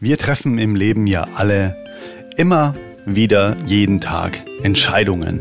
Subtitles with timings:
[0.00, 1.76] Wir treffen im Leben ja alle
[2.36, 2.74] immer
[3.06, 5.40] wieder jeden Tag Entscheidungen.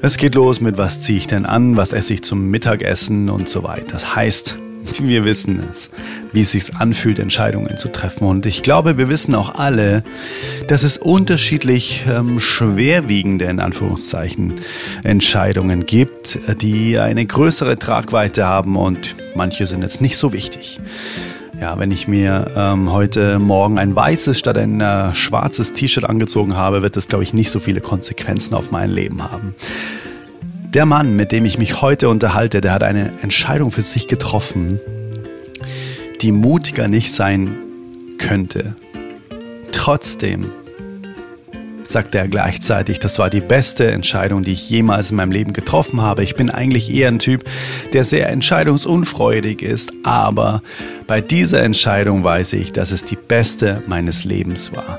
[0.00, 3.50] Es geht los mit, was ziehe ich denn an, was esse ich zum Mittagessen und
[3.50, 3.92] so weiter.
[3.92, 4.56] Das heißt,
[5.00, 5.90] wir wissen es,
[6.32, 8.26] wie es sich anfühlt, Entscheidungen zu treffen.
[8.26, 10.02] Und ich glaube, wir wissen auch alle,
[10.68, 14.54] dass es unterschiedlich ähm, schwerwiegende, in Anführungszeichen,
[15.02, 20.80] Entscheidungen gibt, die eine größere Tragweite haben und manche sind jetzt nicht so wichtig.
[21.62, 26.56] Ja, wenn ich mir ähm, heute Morgen ein weißes statt ein äh, schwarzes T-Shirt angezogen
[26.56, 29.54] habe, wird das, glaube ich, nicht so viele Konsequenzen auf mein Leben haben.
[30.74, 34.80] Der Mann, mit dem ich mich heute unterhalte, der hat eine Entscheidung für sich getroffen,
[36.20, 37.56] die mutiger nicht sein
[38.18, 38.74] könnte.
[39.70, 40.50] Trotzdem
[41.92, 46.00] sagte er gleichzeitig, das war die beste Entscheidung, die ich jemals in meinem Leben getroffen
[46.00, 46.24] habe.
[46.24, 47.44] Ich bin eigentlich eher ein Typ,
[47.92, 50.62] der sehr entscheidungsunfreudig ist, aber
[51.06, 54.98] bei dieser Entscheidung weiß ich, dass es die beste meines Lebens war.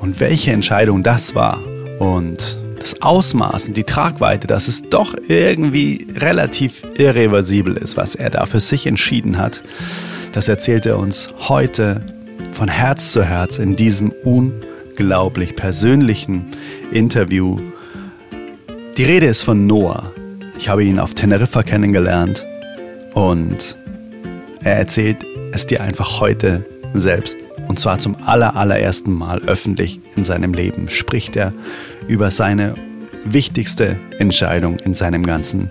[0.00, 1.60] Und welche Entscheidung das war
[1.98, 8.30] und das Ausmaß und die Tragweite, dass es doch irgendwie relativ irreversibel ist, was er
[8.30, 9.62] da für sich entschieden hat,
[10.32, 12.04] das erzählt er uns heute
[12.52, 16.52] von Herz zu Herz in diesem unglaublichen unglaublich persönlichen
[16.92, 17.56] Interview.
[18.96, 20.12] Die Rede ist von Noah.
[20.56, 22.46] Ich habe ihn auf Teneriffa kennengelernt
[23.12, 23.76] und
[24.62, 26.64] er erzählt es dir einfach heute
[26.94, 27.38] selbst.
[27.66, 31.52] Und zwar zum aller, allerersten Mal öffentlich in seinem Leben spricht er
[32.06, 32.76] über seine
[33.24, 35.70] wichtigste Entscheidung in seinem ganzen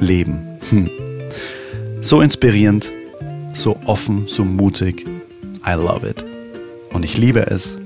[0.00, 0.58] Leben.
[0.70, 0.88] Hm.
[2.00, 2.90] So inspirierend,
[3.52, 5.04] so offen, so mutig.
[5.66, 6.24] I love it.
[6.90, 7.78] Und ich liebe es,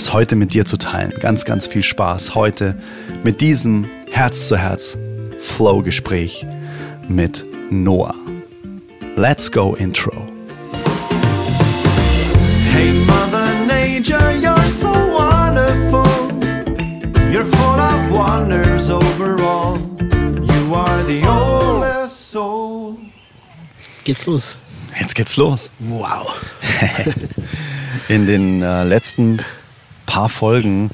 [0.00, 1.12] es heute mit dir zu teilen.
[1.18, 2.76] Ganz, ganz viel Spaß heute
[3.24, 6.46] mit diesem Herz-zu-Herz-Flow-Gespräch
[7.08, 8.14] mit Noah.
[9.16, 10.12] Let's go Intro.
[12.72, 16.04] Hey Mother Nature, you're so wonderful.
[17.32, 19.78] You're full of wonders overall.
[20.00, 22.96] You are the oldest soul.
[24.04, 24.56] Geht's los?
[24.98, 25.70] Jetzt geht's los.
[25.80, 26.34] Wow.
[28.08, 29.38] In den äh, letzten
[30.08, 30.90] paar Folgen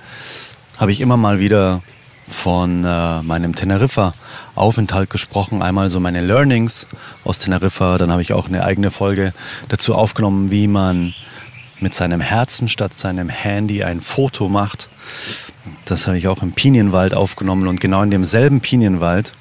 [0.76, 1.82] habe ich immer mal wieder
[2.28, 5.62] von äh, meinem Teneriffa-Aufenthalt gesprochen.
[5.62, 6.86] Einmal so meine Learnings
[7.22, 7.96] aus Teneriffa.
[7.96, 9.32] Dann habe ich auch eine eigene Folge
[9.68, 11.14] dazu aufgenommen, wie man
[11.78, 14.88] mit seinem Herzen statt seinem Handy ein Foto macht.
[15.84, 17.68] Das habe ich auch im Pinienwald aufgenommen.
[17.68, 19.32] Und genau in demselben Pinienwald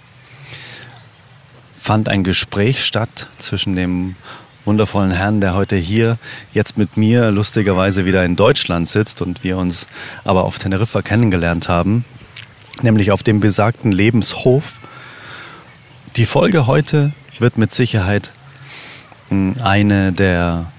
[1.80, 4.16] fand ein Gespräch statt zwischen dem
[4.66, 6.18] wundervollen Herrn, der heute hier
[6.54, 9.88] jetzt mit mir lustigerweise wieder in Deutschland sitzt und wir uns
[10.24, 12.06] aber auf Teneriffa kennengelernt haben,
[12.82, 14.80] nämlich auf dem besagten Lebenshof.
[16.16, 18.32] Die Folge heute wird mit Sicherheit
[19.30, 20.72] hm, eine der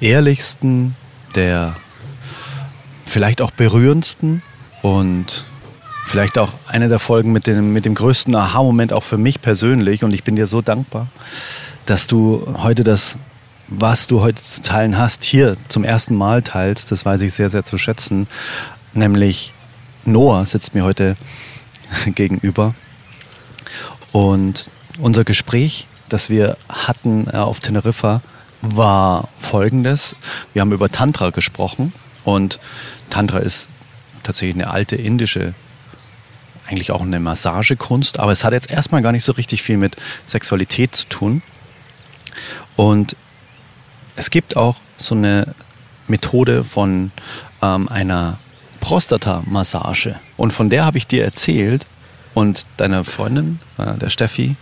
[0.00, 0.94] ehrlichsten,
[1.34, 1.74] der
[3.04, 4.42] vielleicht auch berührendsten
[4.82, 5.44] und
[6.06, 10.04] vielleicht auch eine der Folgen mit dem, mit dem größten Aha-Moment auch für mich persönlich.
[10.04, 11.08] Und ich bin dir so dankbar,
[11.88, 13.16] dass du heute das,
[13.68, 16.92] was du heute zu teilen hast, hier zum ersten Mal teilst.
[16.92, 18.26] Das weiß ich sehr, sehr zu schätzen.
[18.92, 19.54] Nämlich
[20.04, 21.16] Noah sitzt mir heute
[22.06, 22.74] gegenüber.
[24.12, 28.20] Und unser Gespräch, das wir hatten äh, auf Teneriffa,
[28.60, 30.14] war folgendes.
[30.52, 31.94] Wir haben über Tantra gesprochen
[32.24, 32.58] und
[33.08, 33.68] Tantra ist
[34.24, 35.54] tatsächlich eine alte indische
[36.66, 39.96] eigentlich auch eine Massagekunst, aber es hat jetzt erstmal gar nicht so richtig viel mit
[40.26, 41.42] Sexualität zu tun.
[42.78, 43.16] Und
[44.14, 45.52] es gibt auch so eine
[46.06, 47.10] Methode von
[47.60, 48.38] ähm, einer
[48.78, 50.14] Prostata-Massage.
[50.36, 51.86] Und von der habe ich dir erzählt
[52.34, 54.54] und deiner Freundin, äh, der Steffi.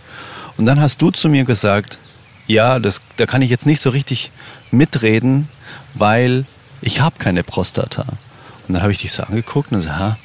[0.57, 1.99] Und dann hast du zu mir gesagt,
[2.47, 4.31] ja, das, da kann ich jetzt nicht so richtig
[4.71, 5.47] mitreden,
[5.93, 6.47] weil
[6.81, 8.01] ich habe keine Prostata.
[8.67, 10.17] Und dann habe ich dich so angeguckt und ha,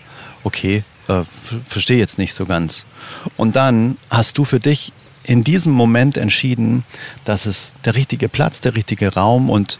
[0.45, 1.25] okay, äh,
[1.69, 2.87] verstehe jetzt nicht so ganz.
[3.37, 4.95] Und dann hast du für dich
[5.25, 6.85] in diesem Moment entschieden,
[7.25, 9.79] dass es der richtige Platz, der richtige Raum und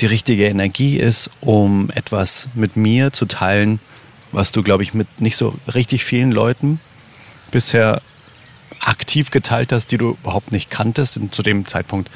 [0.00, 3.80] die richtige Energie ist, um etwas mit mir zu teilen,
[4.32, 6.80] was du, glaube ich, mit nicht so richtig vielen Leuten
[7.50, 8.02] bisher
[8.80, 11.16] aktiv geteilt hast, die du überhaupt nicht kanntest.
[11.16, 12.10] Und zu dem Zeitpunkt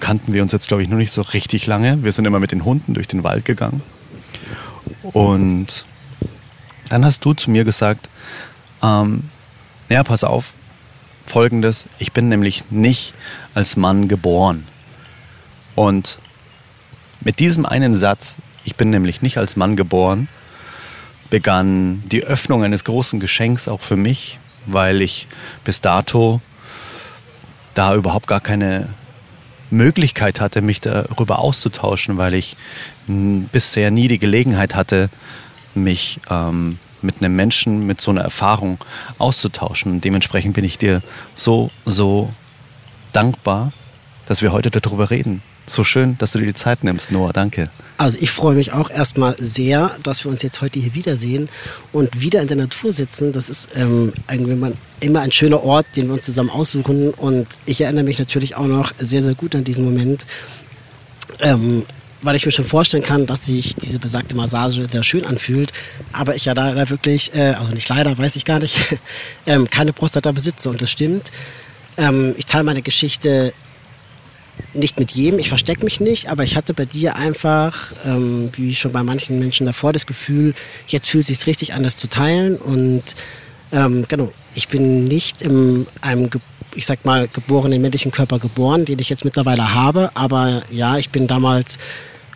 [0.00, 2.02] kannten wir uns jetzt, glaube ich, noch nicht so richtig lange.
[2.02, 3.82] Wir sind immer mit den Hunden durch den Wald gegangen.
[5.02, 5.84] Und
[6.88, 8.08] dann hast du zu mir gesagt,
[8.82, 9.24] ähm,
[9.88, 10.54] ja, pass auf,
[11.26, 13.14] folgendes, ich bin nämlich nicht
[13.54, 14.66] als Mann geboren.
[15.74, 16.20] Und
[17.20, 20.28] mit diesem einen Satz, ich bin nämlich nicht als Mann geboren,
[21.30, 25.26] begann die Öffnung eines großen Geschenks auch für mich, weil ich
[25.64, 26.40] bis dato
[27.74, 28.88] da überhaupt gar keine
[29.70, 32.56] Möglichkeit hatte, mich darüber auszutauschen, weil ich
[33.06, 35.10] bisher nie die Gelegenheit hatte,
[35.74, 38.78] mich ähm, mit einem Menschen mit so einer Erfahrung
[39.18, 39.92] auszutauschen.
[39.92, 41.02] Und dementsprechend bin ich dir
[41.34, 42.32] so, so
[43.12, 43.72] dankbar,
[44.26, 45.42] dass wir heute darüber reden.
[45.66, 47.32] So schön, dass du dir die Zeit nimmst, Noah.
[47.32, 47.70] Danke.
[47.96, 51.48] Also ich freue mich auch erstmal sehr, dass wir uns jetzt heute hier wiedersehen
[51.92, 53.32] und wieder in der Natur sitzen.
[53.32, 54.12] Das ist ähm,
[55.00, 57.14] immer ein schöner Ort, den wir uns zusammen aussuchen.
[57.14, 60.26] Und ich erinnere mich natürlich auch noch sehr, sehr gut an diesen Moment.
[61.40, 61.84] Ähm,
[62.24, 65.72] weil ich mir schon vorstellen kann, dass sich diese besagte Massage sehr schön anfühlt,
[66.12, 68.76] aber ich ja leider wirklich, äh, also nicht leider, weiß ich gar nicht,
[69.46, 71.30] ähm, keine Prostata besitze und das stimmt.
[71.96, 73.52] Ähm, ich teile meine Geschichte
[74.72, 78.74] nicht mit jedem, ich verstecke mich nicht, aber ich hatte bei dir einfach, ähm, wie
[78.74, 80.54] schon bei manchen Menschen davor, das Gefühl,
[80.86, 82.56] jetzt fühlt es sich richtig an, das zu teilen.
[82.56, 83.02] Und
[83.72, 86.30] ähm, genau, ich bin nicht in einem,
[86.74, 91.10] ich sag mal, geborenen männlichen Körper geboren, den ich jetzt mittlerweile habe, aber ja, ich
[91.10, 91.78] bin damals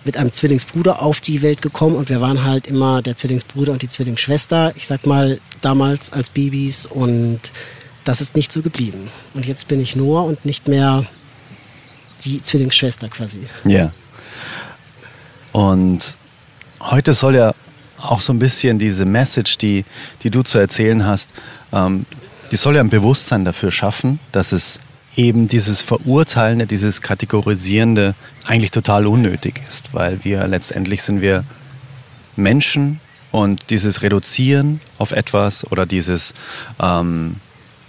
[0.05, 3.83] mit einem Zwillingsbruder auf die Welt gekommen und wir waren halt immer der Zwillingsbruder und
[3.83, 7.41] die Zwillingsschwester, ich sag mal, damals als Babys und
[8.05, 9.11] das ist nicht so geblieben.
[9.35, 11.05] Und jetzt bin ich Noah und nicht mehr
[12.25, 13.47] die Zwillingsschwester quasi.
[13.65, 13.93] Ja.
[15.53, 16.17] Und
[16.81, 17.55] heute soll ja
[18.01, 19.85] auch so ein bisschen diese Message, die,
[20.23, 21.31] die du zu erzählen hast,
[21.73, 22.07] ähm,
[22.51, 24.79] die soll ja ein Bewusstsein dafür schaffen, dass es
[25.19, 31.45] eben dieses Verurteilende, dieses Kategorisierende eigentlich total unnötig ist, weil wir letztendlich sind wir
[32.37, 33.01] Menschen
[33.33, 36.35] und dieses Reduzieren auf etwas oder dieses,
[36.81, 37.37] ähm,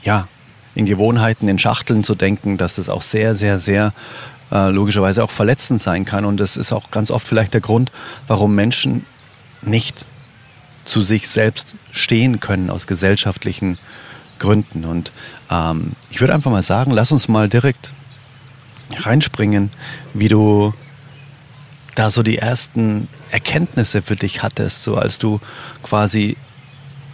[0.02, 0.28] ja,
[0.74, 3.94] in Gewohnheiten, in Schachteln zu denken, dass das auch sehr, sehr, sehr
[4.52, 6.26] äh, logischerweise auch verletzend sein kann.
[6.26, 7.92] Und das ist auch ganz oft vielleicht der Grund,
[8.28, 9.06] warum Menschen
[9.62, 10.08] nicht
[10.84, 13.78] zu sich selbst stehen können aus gesellschaftlichen
[14.40, 14.86] Gründen.
[14.86, 15.12] Und
[15.52, 17.94] ähm, ich würde einfach mal sagen, lass uns mal direkt
[18.96, 19.70] reinspringen,
[20.14, 20.74] wie du
[21.96, 25.40] da so die ersten Erkenntnisse für dich hattest, so als du
[25.84, 26.38] quasi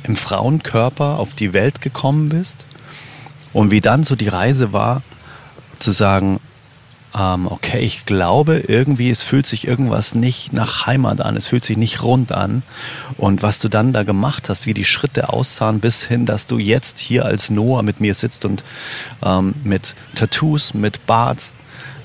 [0.04, 2.66] im Frauenkörper auf die Welt gekommen bist
[3.54, 5.02] und wie dann so die Reise war,
[5.80, 6.40] zu sagen,
[7.18, 11.64] ähm, okay, ich glaube irgendwie, es fühlt sich irgendwas nicht nach Heimat an, es fühlt
[11.64, 12.64] sich nicht rund an.
[13.18, 16.58] Und was du dann da gemacht hast, wie die Schritte aussahen, bis hin, dass du
[16.58, 18.64] jetzt hier als Noah mit mir sitzt und
[19.24, 21.52] ähm, mit Tattoos, mit Bart,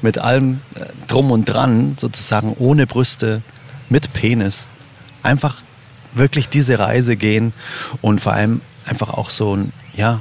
[0.00, 3.42] mit allem äh, drum und dran, sozusagen ohne Brüste,
[3.88, 4.68] mit Penis,
[5.22, 5.56] einfach
[6.14, 7.52] wirklich diese Reise gehen
[8.00, 10.20] und vor allem einfach auch so ein, ja,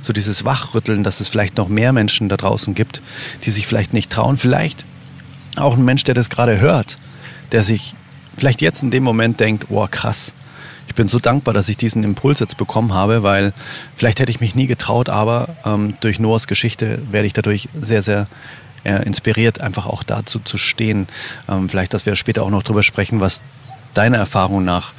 [0.00, 3.02] so dieses Wachrütteln, dass es vielleicht noch mehr Menschen da draußen gibt,
[3.44, 4.36] die sich vielleicht nicht trauen.
[4.36, 4.86] Vielleicht
[5.56, 6.98] auch ein Mensch, der das gerade hört,
[7.52, 7.94] der sich
[8.36, 10.34] vielleicht jetzt in dem Moment denkt, oh krass,
[10.88, 13.52] ich bin so dankbar, dass ich diesen Impuls jetzt bekommen habe, weil
[13.94, 18.02] vielleicht hätte ich mich nie getraut, aber ähm, durch Noahs Geschichte werde ich dadurch sehr,
[18.02, 18.26] sehr
[18.82, 21.06] äh, inspiriert, einfach auch dazu zu stehen.
[21.48, 23.40] Ähm, vielleicht, dass wir später auch noch drüber sprechen, was
[23.94, 24.92] deiner Erfahrung nach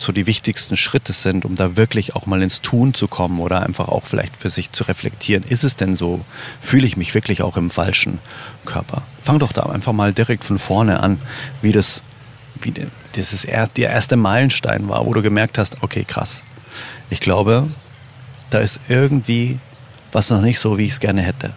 [0.00, 3.62] so die wichtigsten Schritte sind, um da wirklich auch mal ins Tun zu kommen oder
[3.62, 5.44] einfach auch vielleicht für sich zu reflektieren.
[5.46, 6.24] Ist es denn so?
[6.62, 8.18] Fühle ich mich wirklich auch im falschen
[8.64, 9.02] Körper?
[9.22, 11.20] Fang doch da einfach mal direkt von vorne an,
[11.60, 12.02] wie das,
[12.62, 12.72] wie
[13.14, 16.44] dieses der erste Meilenstein war, wo du gemerkt hast, okay, krass.
[17.10, 17.68] Ich glaube,
[18.48, 19.58] da ist irgendwie
[20.12, 21.52] was noch nicht so, wie ich es gerne hätte.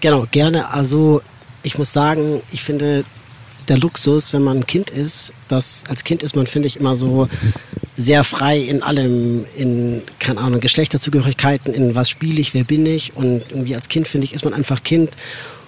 [0.00, 0.70] Genau, gerne.
[0.70, 1.22] Also
[1.62, 3.04] ich muss sagen, ich finde,
[3.68, 5.32] der Luxus, wenn man ein Kind ist.
[5.48, 7.28] dass als Kind ist man, finde ich, immer so
[7.96, 13.16] sehr frei in allem, in, keine Ahnung, Geschlechterzugehörigkeiten, in was spiele ich, wer bin ich.
[13.16, 15.10] Und irgendwie als Kind, finde ich, ist man einfach Kind.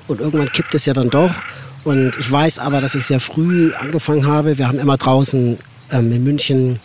[0.06, 1.32] Und irgendwann kippt es ja dann doch.
[1.84, 4.58] Und ich weiß aber, dass ich sehr früh angefangen habe.
[4.58, 5.58] Wir haben immer draußen
[5.90, 6.80] ähm, in München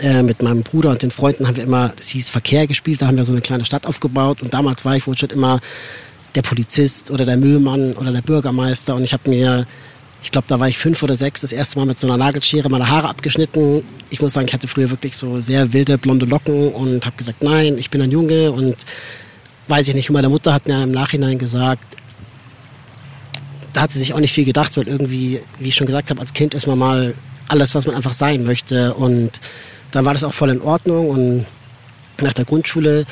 [0.00, 3.06] äh, mit meinem Bruder und den Freunden haben wir immer, das hieß Verkehr gespielt, da
[3.06, 5.60] haben wir so eine kleine Stadt aufgebaut und damals war ich wohl schon immer
[6.34, 9.66] der Polizist oder der Müllmann oder der Bürgermeister und ich habe mir
[10.22, 12.68] ich glaube, da war ich fünf oder sechs, das erste Mal mit so einer Nagelschere
[12.68, 13.84] meine Haare abgeschnitten.
[14.10, 17.42] Ich muss sagen, ich hatte früher wirklich so sehr wilde blonde Locken und habe gesagt,
[17.42, 18.76] nein, ich bin ein Junge und
[19.68, 20.10] weiß ich nicht.
[20.10, 21.84] Meine Mutter hat mir im Nachhinein gesagt,
[23.72, 26.20] da hat sie sich auch nicht viel gedacht, weil irgendwie, wie ich schon gesagt habe,
[26.20, 27.14] als Kind ist man mal
[27.48, 28.94] alles, was man einfach sein möchte.
[28.94, 29.38] Und
[29.92, 31.46] dann war das auch voll in Ordnung und
[32.20, 33.04] nach der Grundschule.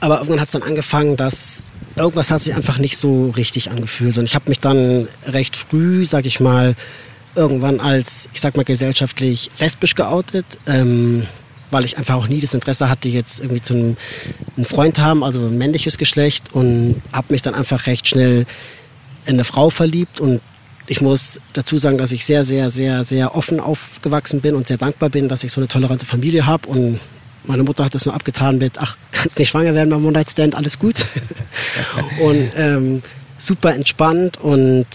[0.00, 1.62] Aber irgendwann hat es dann angefangen, dass
[1.96, 4.18] irgendwas hat sich einfach nicht so richtig angefühlt.
[4.18, 6.74] Und ich habe mich dann recht früh, sag ich mal,
[7.34, 11.26] irgendwann als, ich sag mal, gesellschaftlich lesbisch geoutet, ähm,
[11.70, 13.96] weil ich einfach auch nie das Interesse hatte, jetzt irgendwie zu einem,
[14.56, 16.54] einen Freund haben, also ein männliches Geschlecht.
[16.54, 18.46] Und habe mich dann einfach recht schnell
[19.24, 20.20] in eine Frau verliebt.
[20.20, 20.40] Und
[20.86, 24.76] ich muss dazu sagen, dass ich sehr, sehr, sehr, sehr offen aufgewachsen bin und sehr
[24.76, 27.00] dankbar bin, dass ich so eine tolerante Familie habe und
[27.46, 30.78] meine Mutter hat das nur abgetan mit, ach, kannst nicht schwanger werden beim One-Night-Stand, alles
[30.78, 31.06] gut.
[32.20, 33.02] und ähm,
[33.38, 34.86] super entspannt und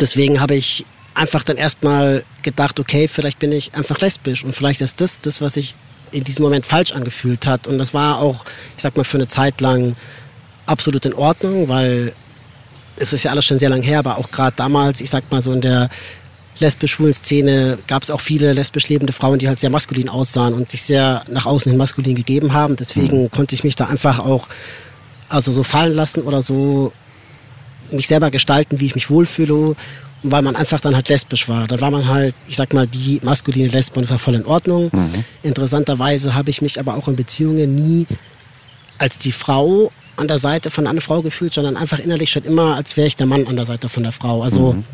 [0.00, 4.80] deswegen habe ich einfach dann erstmal gedacht, okay, vielleicht bin ich einfach lesbisch und vielleicht
[4.80, 5.76] ist das das, was sich
[6.10, 7.66] in diesem Moment falsch angefühlt hat.
[7.66, 8.44] Und das war auch,
[8.76, 9.96] ich sag mal, für eine Zeit lang
[10.66, 12.12] absolut in Ordnung, weil
[12.96, 15.42] es ist ja alles schon sehr lang her, aber auch gerade damals, ich sag mal
[15.42, 15.88] so in der
[16.60, 20.70] lesbisch-schwulen Szene gab es auch viele lesbisch lebende Frauen, die halt sehr maskulin aussahen und
[20.70, 22.76] sich sehr nach außen hin maskulin gegeben haben.
[22.76, 23.30] Deswegen mhm.
[23.30, 24.48] konnte ich mich da einfach auch
[25.28, 26.92] also so fallen lassen oder so
[27.90, 29.74] mich selber gestalten, wie ich mich wohlfühle
[30.24, 31.66] weil man einfach dann halt lesbisch war.
[31.66, 34.90] Dann war man halt, ich sag mal, die maskuline Lesbe und war voll in Ordnung.
[34.90, 35.24] Mhm.
[35.42, 38.06] Interessanterweise habe ich mich aber auch in Beziehungen nie
[38.98, 42.76] als die Frau an der Seite von einer Frau gefühlt, sondern einfach innerlich schon immer,
[42.76, 44.42] als wäre ich der Mann an der Seite von der Frau.
[44.42, 44.84] Also, mhm.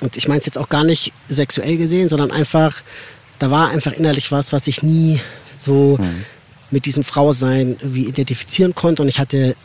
[0.00, 2.82] Und ich meine es jetzt auch gar nicht sexuell gesehen, sondern einfach,
[3.38, 5.20] da war einfach innerlich was, was ich nie
[5.56, 6.24] so mhm.
[6.70, 9.02] mit diesem Frausein irgendwie identifizieren konnte.
[9.02, 9.56] Und ich hatte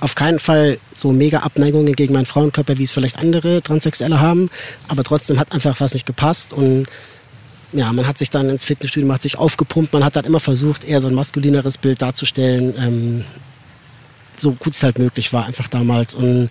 [0.00, 4.50] auf keinen Fall so mega Abneigungen gegen meinen Frauenkörper, wie es vielleicht andere Transsexuelle haben.
[4.88, 6.86] Aber trotzdem hat einfach was nicht gepasst und
[7.72, 10.40] ja, man hat sich dann ins Fitnessstudio, man hat sich aufgepumpt, man hat dann immer
[10.40, 13.24] versucht, eher so ein maskulineres Bild darzustellen, ähm,
[14.36, 16.14] so gut es halt möglich war, einfach damals.
[16.14, 16.48] Und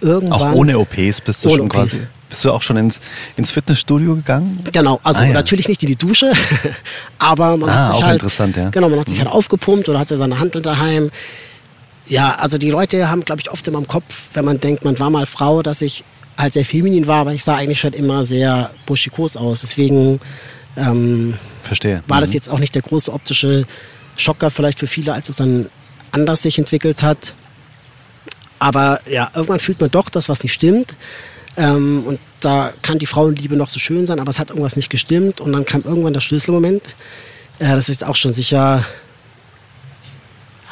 [0.00, 0.52] irgendwann.
[0.52, 1.74] Auch ohne OPs bist du schon OPs.
[1.74, 2.00] quasi.
[2.30, 3.00] Bist du auch schon ins,
[3.36, 4.56] ins Fitnessstudio gegangen?
[4.72, 5.32] Genau, also ah, ja.
[5.32, 6.32] natürlich nicht in die Dusche,
[7.18, 8.70] aber man ah, hat sich halt, interessant, ja.
[8.70, 9.24] genau, man hat sich mhm.
[9.24, 11.10] halt aufgepumpt oder hatte seine Handel daheim.
[12.06, 14.98] Ja, also die Leute haben, glaube ich, oft immer im Kopf, wenn man denkt, man
[14.98, 16.04] war mal Frau, dass ich
[16.38, 19.60] halt sehr feminin war, aber ich sah eigentlich schon immer sehr buschikos aus.
[19.62, 20.20] Deswegen
[20.76, 22.02] ähm, Verstehe.
[22.06, 22.20] war mhm.
[22.20, 23.66] das jetzt auch nicht der große optische
[24.16, 25.68] Schocker vielleicht für viele, als es dann
[26.12, 27.34] anders sich entwickelt hat.
[28.60, 30.94] Aber ja, irgendwann fühlt man doch das, was nicht stimmt.
[31.56, 34.90] Ähm, und da kann die Frauenliebe noch so schön sein, aber es hat irgendwas nicht
[34.90, 35.40] gestimmt.
[35.40, 36.82] Und dann kam irgendwann der Schlüsselmoment.
[37.58, 38.84] Äh, das ist auch schon sicher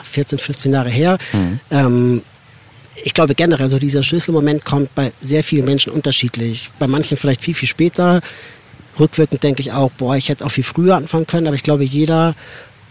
[0.02, 1.18] 14, 15 Jahre her.
[1.32, 1.60] Mhm.
[1.70, 2.22] Ähm,
[3.04, 6.70] ich glaube generell, so dieser Schlüsselmoment kommt bei sehr vielen Menschen unterschiedlich.
[6.78, 8.20] Bei manchen vielleicht viel, viel später.
[8.98, 11.84] Rückwirkend denke ich auch, boah, ich hätte auch viel früher anfangen können, aber ich glaube,
[11.84, 12.34] jeder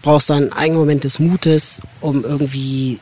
[0.00, 2.98] braucht seinen eigenen Moment des Mutes, um irgendwie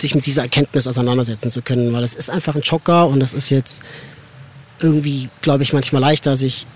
[0.00, 3.34] sich mit dieser Erkenntnis auseinandersetzen zu können, weil es ist einfach ein Schocker und es
[3.34, 3.82] ist jetzt
[4.80, 6.66] irgendwie, glaube ich, manchmal leichter, sich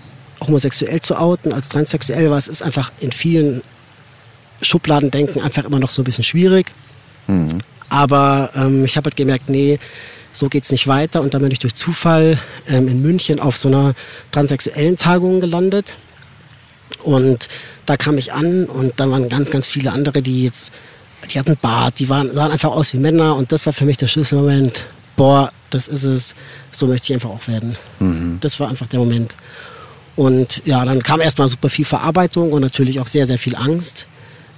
[0.41, 3.61] homosexuell zu outen als transsexuell, weil es ist einfach in vielen
[4.61, 6.67] Schubladendenken einfach immer noch so ein bisschen schwierig.
[7.27, 7.59] Mhm.
[7.89, 9.79] Aber ähm, ich habe halt gemerkt, nee,
[10.31, 11.21] so geht es nicht weiter.
[11.21, 13.93] Und dann bin ich durch Zufall ähm, in München auf so einer
[14.31, 15.95] transsexuellen Tagung gelandet.
[17.03, 17.47] Und
[17.85, 20.71] da kam ich an und dann waren ganz, ganz viele andere, die jetzt,
[21.31, 23.35] die hatten Bart, die waren, sahen einfach aus wie Männer.
[23.35, 24.85] Und das war für mich der Schlüsselmoment.
[25.15, 26.35] Boah, das ist es,
[26.71, 27.75] so möchte ich einfach auch werden.
[27.99, 28.37] Mhm.
[28.41, 29.35] Das war einfach der Moment.
[30.15, 34.07] Und ja, dann kam erstmal super viel Verarbeitung und natürlich auch sehr, sehr viel Angst.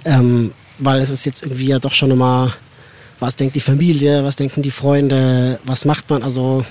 [0.04, 2.52] Ähm, weil es ist jetzt irgendwie ja doch schon immer,
[3.18, 6.22] was denkt die Familie, was denken die Freunde, was macht man?
[6.22, 6.64] Also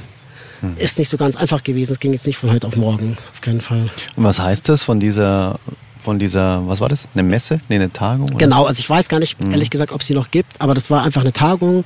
[0.62, 0.78] hm.
[0.78, 1.94] ist nicht so ganz einfach gewesen.
[1.94, 3.90] Es ging jetzt nicht von heute auf morgen, auf keinen Fall.
[4.16, 5.60] Und was heißt das von dieser
[6.06, 7.08] von dieser, was war das?
[7.14, 7.60] Eine Messe?
[7.68, 8.28] Nee, eine Tagung?
[8.28, 8.38] Oder?
[8.38, 9.52] Genau, also ich weiß gar nicht, hm.
[9.52, 11.84] ehrlich gesagt, ob es sie noch gibt, aber das war einfach eine Tagung.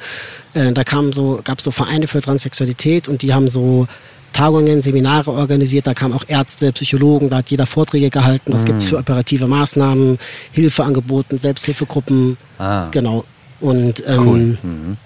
[0.54, 3.88] Äh, da kam so, gab es so Vereine für Transsexualität und die haben so
[4.34, 8.68] Tagungen, Seminare organisiert, da kamen auch Ärzte, Psychologen, da hat jeder Vorträge gehalten, was mhm.
[8.68, 10.20] gibt es für operative Maßnahmen,
[10.52, 12.38] Hilfe angeboten, Selbsthilfegruppen.
[12.60, 12.90] Ah.
[12.92, 13.24] Genau.
[13.62, 14.58] Und ähm, cool.
[14.62, 14.98] mhm.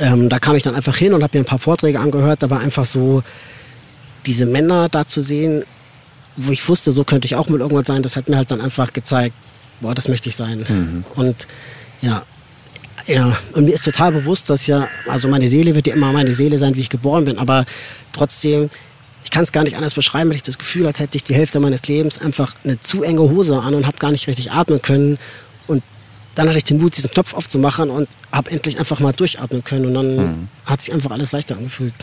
[0.00, 2.50] ähm, da kam ich dann einfach hin und habe mir ein paar Vorträge angehört, da
[2.50, 3.22] war einfach so
[4.26, 5.64] diese Männer da zu sehen,
[6.36, 8.60] wo ich wusste, so könnte ich auch mal irgendwann sein, das hat mir halt dann
[8.60, 9.34] einfach gezeigt,
[9.80, 10.64] boah, das möchte ich sein.
[10.68, 11.04] Mhm.
[11.14, 11.46] Und
[12.00, 12.22] ja,
[13.06, 16.34] ja, und mir ist total bewusst, dass ja, also meine Seele wird ja immer meine
[16.34, 17.64] Seele sein, wie ich geboren bin, aber
[18.12, 18.68] trotzdem,
[19.22, 21.34] ich kann es gar nicht anders beschreiben, weil ich das Gefühl hatte, hätte ich die
[21.34, 24.82] Hälfte meines Lebens einfach eine zu enge Hose an und habe gar nicht richtig atmen
[24.82, 25.18] können.
[26.36, 29.86] Dann hatte ich den Mut, diesen Knopf aufzumachen und habe endlich einfach mal durchatmen können.
[29.86, 30.48] Und dann mhm.
[30.66, 31.94] hat sich einfach alles leichter angefühlt.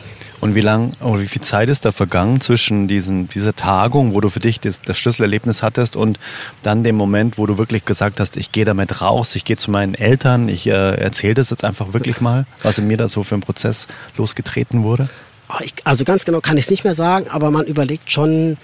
[0.42, 4.20] Und wie lang oder wie viel Zeit ist da vergangen zwischen diesen, dieser Tagung, wo
[4.20, 6.20] du für dich das, das Schlüsselerlebnis hattest und
[6.63, 9.72] dann dem Moment, wo du wirklich gesagt hast, ich gehe damit raus, ich gehe zu
[9.72, 13.24] meinen Eltern, ich äh, erzähle das jetzt einfach wirklich mal, was in mir da so
[13.24, 13.88] für ein Prozess
[14.18, 15.08] losgetreten wurde?
[15.48, 18.58] Ah, also ganz genau kann ich es nicht mehr sagen, aber man überlegt schon,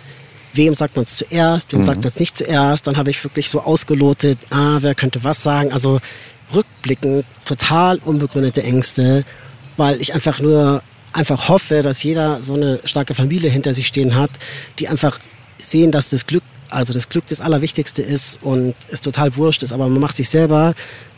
[0.54, 1.84] wem sagt man es zuerst, wem mhm.
[1.84, 2.88] sagt man es nicht zuerst.
[2.88, 5.72] Dann habe ich wirklich so ausgelotet, ah, wer könnte was sagen.
[5.72, 6.00] Also
[6.54, 9.26] rückblickend total unbegründete Ängste,
[9.78, 10.82] weil ich einfach nur
[11.14, 14.32] einfach hoffe, dass jeder so eine starke Familie hinter sich stehen hat,
[14.78, 15.20] die einfach
[15.58, 19.74] sehen, dass das Glück, also das Glück das Allerwichtigste ist und es total wurscht ist,
[19.74, 20.76] aber man macht sich selber,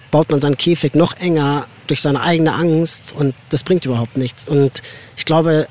[0.10, 4.50] baut man seinen Käfig noch enger durch seine eigene Angst und das bringt überhaupt nichts.
[4.50, 4.82] Und
[5.18, 5.68] ich glaube,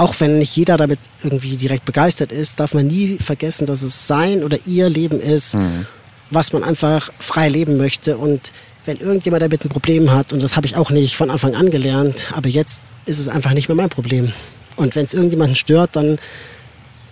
[0.00, 4.06] auch wenn nicht jeder damit irgendwie direkt begeistert ist, darf man nie vergessen, dass es
[4.06, 5.54] sein oder ihr Leben ist.
[5.54, 5.86] Mhm.
[6.30, 8.16] was man einfach frei leben möchte.
[8.16, 8.52] Und
[8.86, 11.70] wenn irgendjemand damit ein Problem hat, und das habe ich auch nicht von Anfang an
[11.70, 14.32] gelernt, aber jetzt ist es einfach nicht mehr mein Problem.
[14.76, 16.20] Und wenn es irgendjemanden stört, dann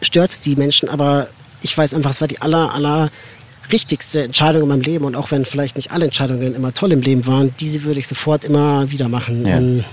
[0.01, 1.29] stört es die Menschen, aber
[1.63, 3.11] ich weiß einfach, es war die aller, aller
[3.73, 7.03] richtigste Entscheidung in meinem Leben und auch wenn vielleicht nicht alle Entscheidungen immer toll im
[7.03, 9.45] Leben waren, diese würde ich sofort immer wieder machen.
[9.45, 9.57] Ja.
[9.57, 9.85] Und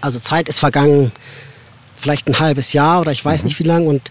[0.00, 1.12] also Zeit ist vergangen,
[2.00, 4.10] vielleicht ein halbes Jahr oder ich weiß nicht wie lang und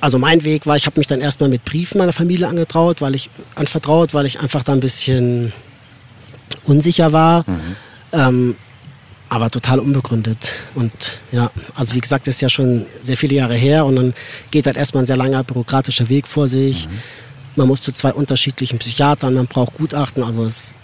[0.00, 3.14] also mein Weg war, ich habe mich dann erstmal mit Briefen meiner Familie angetraut, weil
[3.14, 5.52] ich anvertraut, weil ich einfach da ein bisschen
[6.64, 7.44] unsicher war.
[8.12, 8.56] Ähm,
[9.28, 10.52] aber total unbegründet.
[10.74, 10.92] Und
[11.30, 14.14] ja, also wie gesagt, das ist ja schon sehr viele Jahre her und dann
[14.50, 16.86] geht halt erstmal ein sehr langer bürokratischer Weg vor sich.
[17.56, 20.74] Man muss zu zwei unterschiedlichen Psychiatern, man braucht Gutachten, also es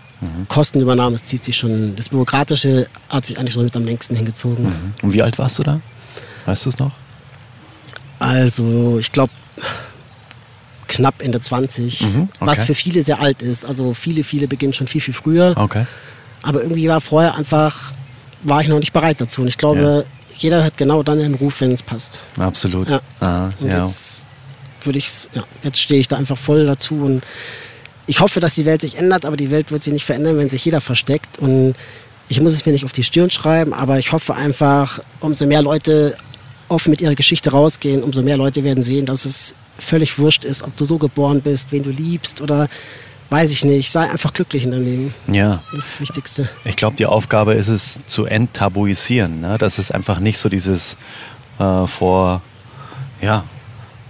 [0.49, 4.93] Kostenübernahme, es zieht sich schon, das Bürokratische hat sich eigentlich so mit am längsten hingezogen.
[5.03, 5.81] Und wie alt warst du da?
[6.47, 6.93] Weißt du es noch?
[8.19, 9.33] Also ich glaube
[10.89, 12.67] knapp Ende 20, Mhm, was okay.
[12.67, 13.65] für viele sehr alt ist.
[13.65, 15.55] Also viele, viele beginnen schon viel, viel früher.
[15.57, 15.87] Okay.
[16.43, 17.93] Aber irgendwie war vorher einfach,
[18.43, 19.43] war ich noch nicht bereit dazu.
[19.43, 22.21] Und ich glaube, jeder hört genau dann den Ruf, wenn es passt.
[22.39, 22.89] Absolut.
[22.91, 23.01] Ja.
[23.21, 23.85] Aha, Und ja.
[23.85, 24.27] jetzt
[24.83, 27.23] würde ich's, ja, jetzt stehe ich da einfach voll dazu und
[28.09, 30.50] ich hoffe, dass die Welt sich ändert, aber die Welt wird sich nicht verändern, wenn
[30.50, 31.38] sich jeder versteckt.
[31.38, 31.75] Und
[32.29, 35.62] ich muss es mir nicht auf die Stirn schreiben, aber ich hoffe einfach, umso mehr
[35.62, 36.17] Leute
[36.69, 40.62] offen mit ihrer Geschichte rausgehen, umso mehr Leute werden sehen, dass es völlig wurscht ist,
[40.62, 42.69] ob du so geboren bist, wen du liebst oder
[43.29, 43.93] weiß ich nicht.
[43.93, 45.15] Sei einfach glücklich in deinem Leben.
[45.31, 45.62] ja.
[45.73, 46.49] Das ist das Wichtigste.
[46.65, 49.59] Ich glaube, die Aufgabe ist es zu enttabuisieren, ne?
[49.59, 50.97] dass es einfach nicht so dieses
[51.59, 52.41] äh, vor,
[53.21, 53.45] ja,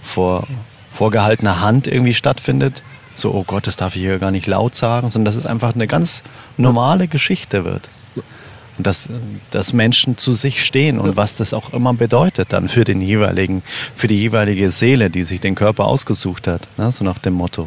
[0.03, 0.47] vor
[0.93, 2.83] vorgehaltener Hand irgendwie stattfindet.
[3.19, 5.75] So, oh Gott, das darf ich hier gar nicht laut sagen, sondern dass es einfach
[5.75, 6.23] eine ganz
[6.57, 7.89] normale Geschichte wird.
[8.15, 9.09] Und dass,
[9.51, 13.65] dass Menschen zu sich stehen und was das auch immer bedeutet dann für den jeweiligen,
[13.93, 16.93] für die jeweilige Seele, die sich den Körper ausgesucht hat, ne?
[16.93, 17.67] so nach dem Motto.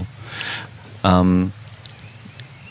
[1.04, 1.52] Ähm,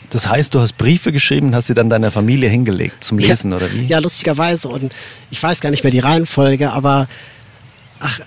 [0.09, 3.51] das heißt, du hast Briefe geschrieben und hast sie dann deiner Familie hingelegt zum Lesen,
[3.51, 3.85] ja, oder wie?
[3.85, 4.69] Ja, lustigerweise.
[4.69, 4.91] Und
[5.29, 7.07] ich weiß gar nicht mehr die Reihenfolge, aber
[7.99, 8.21] ach,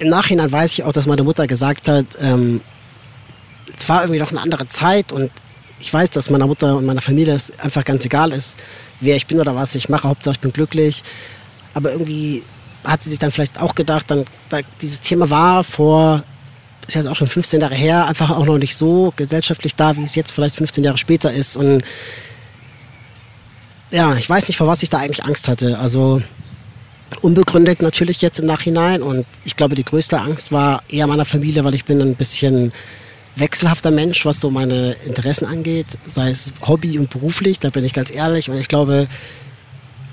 [0.00, 2.60] im Nachhinein weiß ich auch, dass meine Mutter gesagt hat, ähm,
[3.78, 5.30] es war irgendwie noch eine andere Zeit und
[5.80, 8.58] ich weiß, dass meiner Mutter und meiner Familie es einfach ganz egal ist,
[9.00, 10.08] wer ich bin oder was ich mache.
[10.08, 11.02] Hauptsache ich bin glücklich.
[11.74, 12.42] Aber irgendwie
[12.84, 16.24] hat sie sich dann vielleicht auch gedacht, dann, da, dieses Thema war vor,
[16.86, 20.02] ist jetzt auch schon 15 Jahre her, einfach auch noch nicht so gesellschaftlich da, wie
[20.02, 21.56] es jetzt vielleicht 15 Jahre später ist.
[21.56, 21.82] Und
[23.90, 25.78] ja, ich weiß nicht, vor was ich da eigentlich Angst hatte.
[25.78, 26.22] Also
[27.20, 29.02] unbegründet natürlich jetzt im Nachhinein.
[29.02, 32.72] Und ich glaube, die größte Angst war eher meiner Familie, weil ich bin ein bisschen
[33.38, 37.92] wechselhafter Mensch, was so meine Interessen angeht, sei es Hobby und beruflich, da bin ich
[37.92, 38.50] ganz ehrlich.
[38.50, 39.06] Und ich glaube,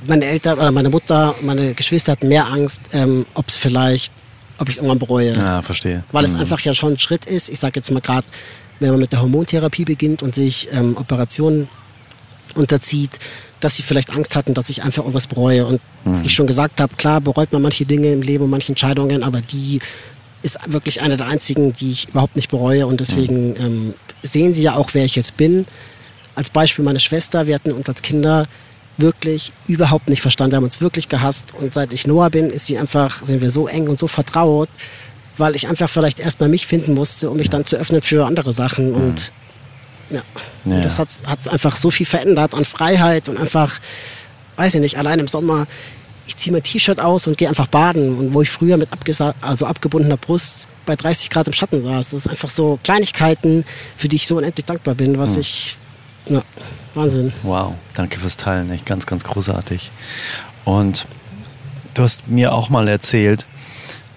[0.07, 4.13] meine Eltern oder meine Mutter, meine Geschwister hatten mehr Angst, ähm, ob es vielleicht,
[4.59, 5.33] ob ich es irgendwann bereue.
[5.35, 6.03] Ja, verstehe.
[6.11, 6.41] Weil es Mhm.
[6.41, 7.49] einfach ja schon ein Schritt ist.
[7.49, 8.27] Ich sage jetzt mal gerade,
[8.79, 11.67] wenn man mit der Hormontherapie beginnt und sich ähm, Operationen
[12.55, 13.11] unterzieht,
[13.59, 15.65] dass sie vielleicht Angst hatten, dass ich einfach irgendwas bereue.
[15.65, 18.71] Und wie ich schon gesagt habe, klar bereut man manche Dinge im Leben und manche
[18.71, 19.79] Entscheidungen, aber die
[20.45, 22.85] ist wirklich eine der einzigen, die ich überhaupt nicht bereue.
[22.85, 25.65] Und deswegen ähm, sehen sie ja auch, wer ich jetzt bin.
[26.35, 28.47] Als Beispiel meine Schwester, wir hatten uns als Kinder
[28.97, 30.51] wirklich überhaupt nicht verstanden.
[30.51, 31.53] Wir haben uns wirklich gehasst.
[31.59, 34.69] Und seit ich Noah bin, ist sie einfach, sind wir so eng und so vertraut,
[35.37, 38.53] weil ich einfach vielleicht erstmal mich finden musste, um mich dann zu öffnen für andere
[38.53, 38.93] Sachen.
[38.93, 39.33] Und
[40.09, 40.21] ja,
[40.65, 40.75] Ja.
[40.75, 43.79] Und das hat es einfach so viel verändert an Freiheit und einfach,
[44.55, 45.67] weiß ich nicht, allein im Sommer,
[46.27, 48.17] ich ziehe mein T-Shirt aus und gehe einfach baden.
[48.17, 48.89] Und wo ich früher mit
[49.41, 52.11] also abgebundener Brust bei 30 Grad im Schatten saß.
[52.11, 53.65] Das ist einfach so Kleinigkeiten,
[53.97, 55.77] für die ich so unendlich dankbar bin, was ich,
[56.27, 56.41] ja,
[56.93, 57.33] Wahnsinn.
[57.43, 59.91] Wow, danke fürs Teilen, echt ganz, ganz großartig.
[60.63, 61.07] Und
[61.93, 63.45] du hast mir auch mal erzählt,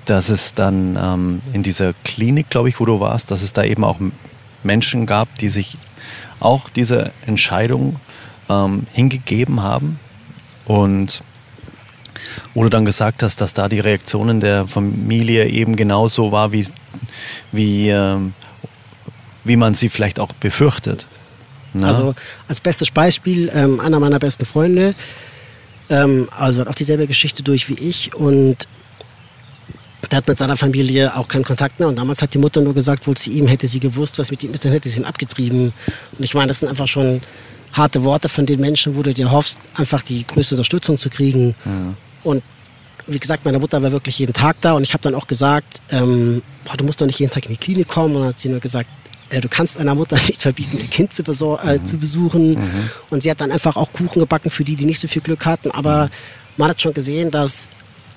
[0.04, 3.64] dass es dann ähm, in dieser Klinik, glaube ich, wo du warst, dass es da
[3.64, 3.98] eben auch
[4.62, 5.76] Menschen gab, die sich
[6.40, 7.96] auch diese Entscheidung
[8.48, 10.00] ähm, hingegeben haben
[10.64, 11.22] und
[12.54, 16.66] wo du dann gesagt hast, dass da die Reaktionen der Familie eben genauso war, wie,
[17.52, 18.34] wie, ähm,
[19.44, 21.06] wie man sie vielleicht auch befürchtet.
[21.74, 21.86] Ne?
[21.86, 22.14] Also
[22.48, 24.94] als bestes Beispiel, ähm, einer meiner besten Freunde,
[25.90, 28.56] ähm, also hat auch dieselbe Geschichte durch wie ich und
[30.10, 32.72] der hat mit seiner Familie auch keinen Kontakt mehr und damals hat die Mutter nur
[32.72, 35.04] gesagt, wohl zu ihm hätte sie gewusst, was mit ihm ist, dann hätte sie ihn
[35.04, 35.72] abgetrieben.
[36.16, 37.20] Und ich meine, das sind einfach schon
[37.72, 41.54] harte Worte von den Menschen, wo du dir hoffst, einfach die größte Unterstützung zu kriegen.
[42.24, 42.42] Und
[43.06, 45.80] wie gesagt, meine Mutter war wirklich jeden Tag da und ich habe dann auch gesagt,
[45.90, 48.16] ähm, boah, du musst doch nicht jeden Tag in die Klinik kommen.
[48.16, 48.88] Und dann hat sie nur gesagt,
[49.30, 52.56] äh, du kannst einer Mutter nicht verbieten, ihr Kind zu, äh, zu besuchen.
[53.10, 55.46] Und sie hat dann einfach auch Kuchen gebacken für die, die nicht so viel Glück
[55.46, 55.70] hatten.
[55.70, 56.10] Aber
[56.56, 57.68] man hat schon gesehen, dass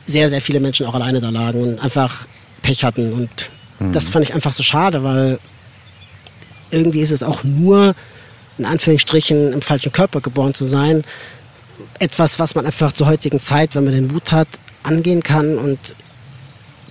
[0.05, 2.27] sehr, sehr viele Menschen auch alleine da lagen und einfach
[2.61, 3.13] Pech hatten.
[3.13, 3.49] Und
[3.93, 5.39] das fand ich einfach so schade, weil
[6.69, 7.95] irgendwie ist es auch nur,
[8.57, 11.03] in Anführungsstrichen, im falschen Körper geboren zu sein.
[11.99, 14.47] Etwas, was man einfach zur heutigen Zeit, wenn man den Mut hat,
[14.83, 15.79] angehen kann und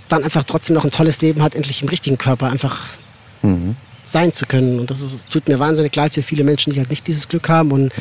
[0.08, 2.84] dann einfach trotzdem noch ein tolles Leben hat, endlich im richtigen Körper einfach
[4.04, 4.80] sein zu können.
[4.80, 7.48] Und das ist, tut mir wahnsinnig leid für viele Menschen, die halt nicht dieses Glück
[7.48, 7.70] haben.
[7.70, 7.92] Und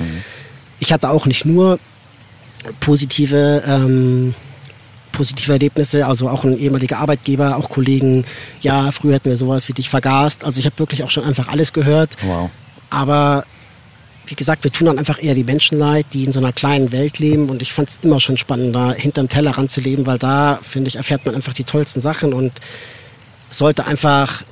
[0.80, 1.80] ich hatte auch nicht nur
[2.80, 4.34] positive, ähm,
[5.12, 8.26] positive Erlebnisse, also auch ein ehemaliger Arbeitgeber, auch Kollegen,
[8.62, 10.44] ja, früher hätten wir sowas wie dich vergast.
[10.44, 12.16] Also ich habe wirklich auch schon einfach alles gehört.
[12.24, 12.50] Wow.
[12.90, 13.46] Aber
[14.30, 16.92] wie gesagt, wir tun dann einfach eher die Menschen leid, die in so einer kleinen
[16.92, 17.50] Welt leben.
[17.50, 20.90] Und ich fand es immer schon spannend, da hinterm Tellerrand zu leben, weil da, finde
[20.90, 22.52] ich, erfährt man einfach die tollsten Sachen und
[23.50, 24.44] es sollte einfach,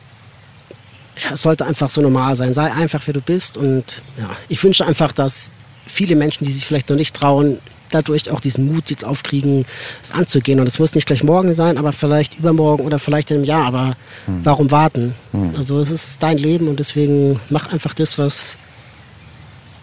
[1.24, 2.54] ja, es sollte einfach so normal sein.
[2.54, 3.58] Sei einfach, wer du bist.
[3.58, 5.52] Und ja, ich wünsche einfach, dass
[5.86, 7.60] viele Menschen, die sich vielleicht noch nicht trauen,
[7.92, 9.66] dadurch auch diesen Mut jetzt aufkriegen,
[10.02, 10.60] es anzugehen.
[10.60, 13.66] Und es muss nicht gleich morgen sein, aber vielleicht übermorgen oder vielleicht in einem Jahr.
[13.66, 13.96] Aber
[14.44, 15.14] warum warten?
[15.56, 18.58] Also es ist dein Leben und deswegen mach einfach das, was,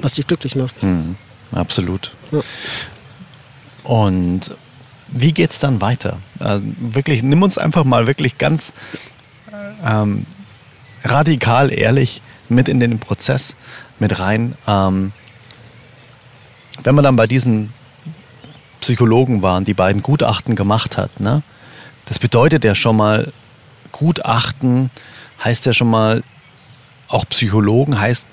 [0.05, 0.83] was dich glücklich macht.
[0.83, 1.17] Mhm.
[1.53, 2.13] Absolut.
[2.31, 2.41] Ja.
[3.85, 4.57] Und
[5.09, 6.19] wie geht's dann weiter?
[6.39, 8.73] Also wirklich, nimm uns einfach mal wirklich ganz
[9.85, 10.27] ähm,
[11.05, 13.57] radikal ehrlich mit in den Prozess
[13.99, 14.55] mit rein.
[14.67, 15.13] Ähm,
[16.83, 17.73] wenn man dann bei diesen
[18.81, 21.43] Psychologen waren, die beiden Gutachten gemacht hat, ne?
[22.07, 23.33] Das bedeutet ja schon mal,
[23.93, 24.91] Gutachten
[25.43, 26.23] heißt ja schon mal,
[27.15, 28.27] auch Psychologen heißt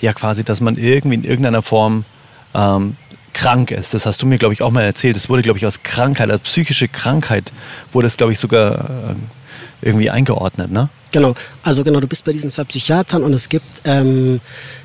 [0.00, 2.04] ja quasi, dass man irgendwie in irgendeiner Form
[2.54, 2.96] ähm,
[3.32, 3.94] krank ist.
[3.94, 5.16] Das hast du mir, glaube ich, auch mal erzählt.
[5.16, 7.52] Es wurde, glaube ich, als Krankheit, als psychische Krankheit,
[7.92, 9.14] wurde es, glaube ich, sogar äh,
[9.82, 10.88] irgendwie eingeordnet, ne?
[11.12, 14.40] Genau, also genau, du bist bei diesen zwei Psychiatern und es gibt, ähm,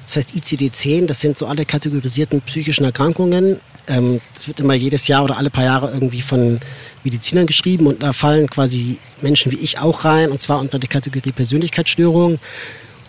[0.05, 3.59] das heißt ICD-10, das sind so alle kategorisierten psychischen Erkrankungen.
[3.87, 6.59] Ähm, das wird immer jedes Jahr oder alle paar Jahre irgendwie von
[7.03, 10.87] Medizinern geschrieben und da fallen quasi Menschen wie ich auch rein und zwar unter die
[10.87, 12.39] Kategorie Persönlichkeitsstörung.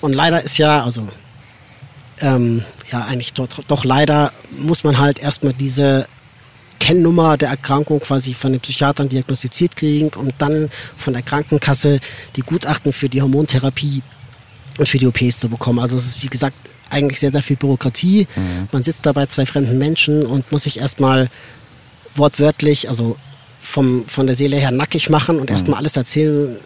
[0.03, 1.09] Und leider ist ja, also
[2.21, 6.07] ähm, ja eigentlich doch, doch leider muss man halt erstmal diese
[6.81, 12.01] Kennnummer der Erkrankung quasi von den Psychiatern diagnostiziert kriegen und dann von der Krankenkasse
[12.35, 14.03] die Gutachten für die Hormontherapie
[14.79, 15.79] und für die OPs zu bekommen.
[15.79, 16.57] Also es ist wie gesagt
[16.91, 18.27] eigentlich sehr, sehr viel Bürokratie.
[18.73, 21.31] Man sitzt da bei zwei fremden Menschen und muss sich erstmal
[22.17, 23.17] wortwörtlich, also
[23.61, 26.59] vom, von der Seele her nackig machen und erstmal alles erzählen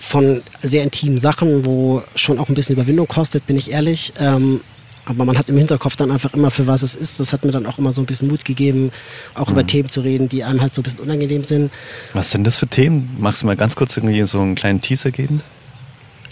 [0.00, 4.14] von sehr intimen Sachen, wo schon auch ein bisschen Überwindung kostet, bin ich ehrlich.
[4.18, 4.60] Ähm,
[5.04, 7.20] aber man hat im Hinterkopf dann einfach immer, für was es ist.
[7.20, 8.92] Das hat mir dann auch immer so ein bisschen Mut gegeben,
[9.34, 11.70] auch über Themen zu reden, die einem halt so ein bisschen unangenehm sind.
[12.14, 13.16] Was sind das für Themen?
[13.18, 15.42] Magst du mal ganz kurz irgendwie so einen kleinen Teaser geben?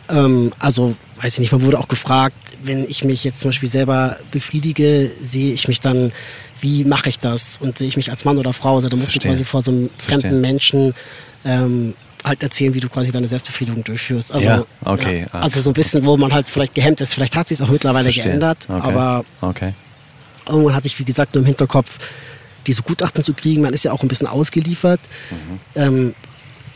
[0.09, 3.68] Ähm, also, weiß ich nicht, man wurde auch gefragt, wenn ich mich jetzt zum Beispiel
[3.68, 6.12] selber befriedige, sehe ich mich dann,
[6.61, 7.59] wie mache ich das?
[7.61, 8.76] Und sehe ich mich als Mann oder Frau?
[8.76, 9.33] Also, da musst Verstehe.
[9.33, 10.40] du quasi vor so einem fremden Verstehe.
[10.40, 10.94] Menschen
[11.44, 14.33] ähm, halt erzählen, wie du quasi deine Selbstbefriedigung durchführst.
[14.33, 15.26] Also, Ja, okay.
[15.33, 17.14] ja, also so ein bisschen, wo man halt vielleicht gehemmt ist.
[17.14, 18.24] Vielleicht hat sich auch mittlerweile Verstehe.
[18.24, 18.81] geändert, Okay.
[18.88, 19.74] aber Okay.
[20.48, 21.98] irgendwann hatte ich, wie gesagt, nur im Hinterkopf,
[22.66, 23.62] diese Gutachten zu kriegen.
[23.62, 25.00] Man ist ja auch ein bisschen ausgeliefert.
[25.31, 25.61] Mhm.
[25.74, 26.14] Ähm,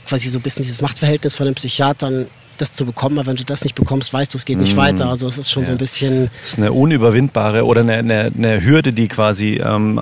[0.06, 2.26] quasi so ein bisschen dieses Machtverhältnis von den Psychiatern,
[2.62, 3.18] das zu bekommen.
[3.18, 5.08] Aber wenn du das nicht bekommst, weißt du, es geht nicht weiter.
[5.08, 8.64] Also es ist schon so ein bisschen, Das ist eine unüberwindbare oder eine, eine, eine
[8.64, 10.00] Hürde, die quasi ähm,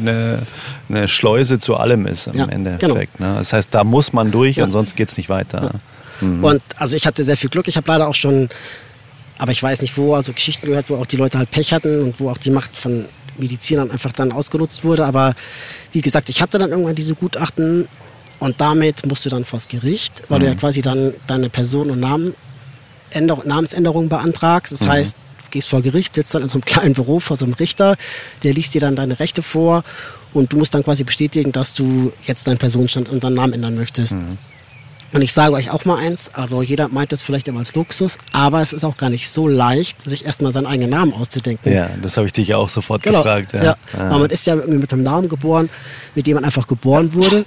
[0.00, 0.38] eine,
[0.88, 3.18] eine Schleuse zu allem ist im Ja, Endeffekt.
[3.20, 3.34] Ne?
[3.38, 4.64] Das heißt, da muss man durch, Ja.
[4.64, 5.72] ansonsten geht es nicht weiter.
[6.20, 7.68] Und also ich hatte sehr viel Glück.
[7.68, 8.48] Ich habe leider auch schon,
[9.38, 12.04] aber ich weiß nicht wo, also Geschichten gehört, wo auch die Leute halt Pech hatten
[12.04, 13.04] und wo auch die Macht von
[13.36, 15.04] Medizinern einfach dann ausgenutzt wurde.
[15.04, 15.34] Aber
[15.92, 17.86] wie gesagt, ich hatte dann irgendwann diese Gutachten
[18.38, 22.00] und damit musst du dann vors Gericht, weil du ja quasi dann deine Person und
[22.00, 22.34] Namen
[23.10, 24.72] Änder Namensänderung beantragst.
[24.72, 27.44] Das heißt, du gehst vor Gericht, sitzt dann in so einem kleinen Büro vor so
[27.44, 27.96] einem Richter,
[28.42, 29.84] der liest dir dann deine Rechte vor
[30.34, 33.76] und du musst dann quasi bestätigen, dass du jetzt deinen Personenstand und deinen Namen ändern
[33.76, 34.16] möchtest.
[35.12, 38.18] Und ich sage euch auch mal eins, also jeder meint das vielleicht immer als Luxus,
[38.32, 41.72] aber es ist auch gar nicht so leicht, sich erstmal seinen eigenen Namen auszudenken.
[41.72, 43.18] Ja, das habe ich dich ja auch sofort Genau.
[43.18, 43.52] gefragt.
[43.52, 43.62] Ja.
[43.64, 43.76] Ja.
[43.96, 44.08] Ah.
[44.08, 45.70] Aber man ist ja mit einem Namen geboren,
[46.16, 47.44] mit dem man einfach geboren wurde.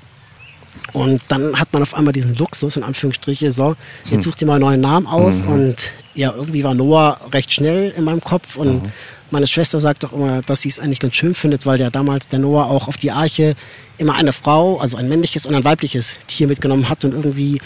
[0.94, 3.76] Und dann hat man auf einmal diesen Luxus, in Anführungsstriche, so, Hm.
[4.12, 5.44] jetzt such dir mal einen neuen Namen aus.
[5.44, 5.50] Mhm.
[5.52, 5.76] Und
[6.16, 8.56] ja, irgendwie war Noah recht schnell in meinem Kopf.
[8.56, 8.92] Und Mhm.
[9.32, 12.28] meine Schwester sagt doch immer, dass sie es eigentlich ganz schön findet, weil ja damals
[12.28, 13.56] der Noah auch auf die Arche
[13.98, 17.04] immer eine Frau, also ein männliches und ein weibliches Tier mitgenommen hat.
[17.06, 17.62] Und irgendwie,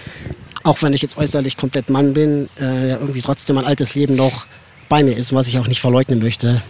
[0.63, 4.15] auch wenn ich jetzt äußerlich komplett Mann bin, äh, ja irgendwie trotzdem mein altes Leben
[4.15, 4.45] noch
[4.89, 6.61] bei mir ist, was ich auch nicht verleugnen möchte.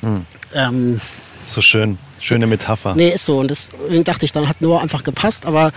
[0.00, 0.24] Hm.
[0.54, 1.00] Ähm,
[1.48, 1.98] So schön.
[2.20, 2.94] Schöne Metapher.
[2.94, 3.38] Nee, ist so.
[3.38, 5.72] Und deswegen dachte ich, dann hat Noah einfach gepasst, aber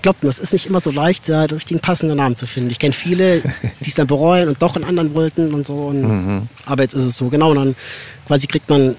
[0.00, 2.70] glaubt mir, es ist nicht immer so leicht, da den richtigen passenden Namen zu finden.
[2.70, 5.74] Ich kenne viele, die es dann bereuen und doch einen anderen wollten und so.
[5.86, 7.50] Und Aber jetzt ist es so, genau.
[7.50, 7.76] Und dann
[8.26, 8.96] quasi kriegt man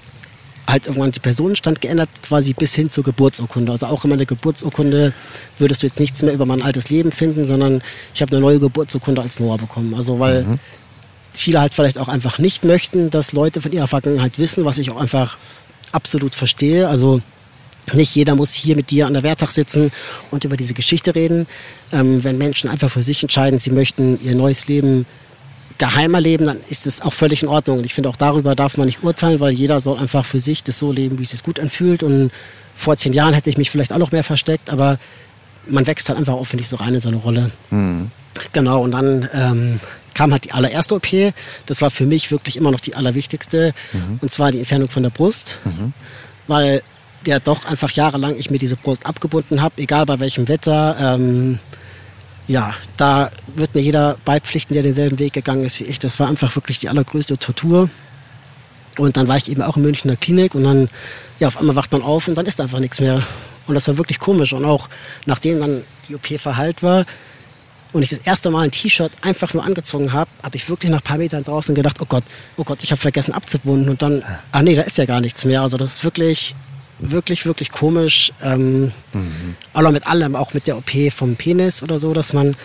[0.66, 3.72] halt irgendwann die Personenstand geändert, quasi bis hin zur Geburtsurkunde.
[3.72, 5.12] Also auch in meiner Geburtsurkunde
[5.58, 7.82] würdest du jetzt nichts mehr über mein altes Leben finden, sondern
[8.14, 9.94] ich habe eine neue Geburtsurkunde als Noah bekommen.
[9.94, 10.58] Also weil Mhm.
[11.34, 14.90] Viele halt vielleicht auch einfach nicht möchten, dass Leute von ihrer Vergangenheit wissen, was ich
[14.90, 15.36] auch einfach
[15.92, 16.88] absolut verstehe.
[16.88, 17.20] Also
[17.92, 19.92] nicht jeder muss hier mit dir an der Wertach sitzen
[20.30, 21.46] und über diese Geschichte reden.
[21.92, 25.06] Ähm, wenn Menschen einfach für sich entscheiden, sie möchten ihr neues Leben
[25.76, 27.78] geheimer leben, dann ist es auch völlig in Ordnung.
[27.78, 30.62] Und ich finde, auch darüber darf man nicht urteilen, weil jeder soll einfach für sich
[30.62, 32.02] das so leben, wie es sich gut anfühlt.
[32.02, 32.30] Und
[32.76, 34.98] vor zehn Jahren hätte ich mich vielleicht auch noch mehr versteckt, aber
[35.66, 37.50] man wächst halt einfach auf, finde ich, so rein in seine Rolle.
[38.52, 39.80] Genau, und dann ähm,
[40.14, 41.06] kam halt die allererste OP.
[41.66, 43.74] Das war für mich wirklich immer noch die allerwichtigste.
[44.20, 45.58] Und zwar die Entfernung von der Brust.
[46.46, 46.82] Weil
[47.26, 50.96] der doch einfach jahrelang ich mir diese Brust abgebunden habe, egal bei welchem Wetter.
[51.00, 51.58] Ähm,
[52.46, 55.98] ja, da wird mir jeder beipflichten, der denselben Weg gegangen ist wie ich.
[55.98, 57.88] Das war einfach wirklich die allergrößte Tortur.
[58.98, 60.88] Und dann war ich eben auch in München in der Klinik und dann,
[61.40, 63.22] ja, auf einmal wacht man auf und dann ist einfach nichts mehr.
[63.66, 64.52] Und das war wirklich komisch.
[64.52, 64.88] Und auch
[65.26, 67.06] nachdem dann die OP verheilt war
[67.94, 70.98] und ich das erste Mal ein T-Shirt einfach nur angezogen habe, habe ich wirklich nach
[70.98, 72.24] ein paar Metern draußen gedacht, oh Gott,
[72.56, 73.88] oh Gott, ich habe vergessen abzubunden.
[73.88, 75.62] Und dann, ah nee, da ist ja gar nichts mehr.
[75.62, 76.56] Also das ist wirklich,
[76.98, 78.32] wirklich, wirklich komisch.
[78.42, 78.90] Ähm,
[79.72, 82.56] Aber mit allem, auch mit der OP vom Penis oder so, dass man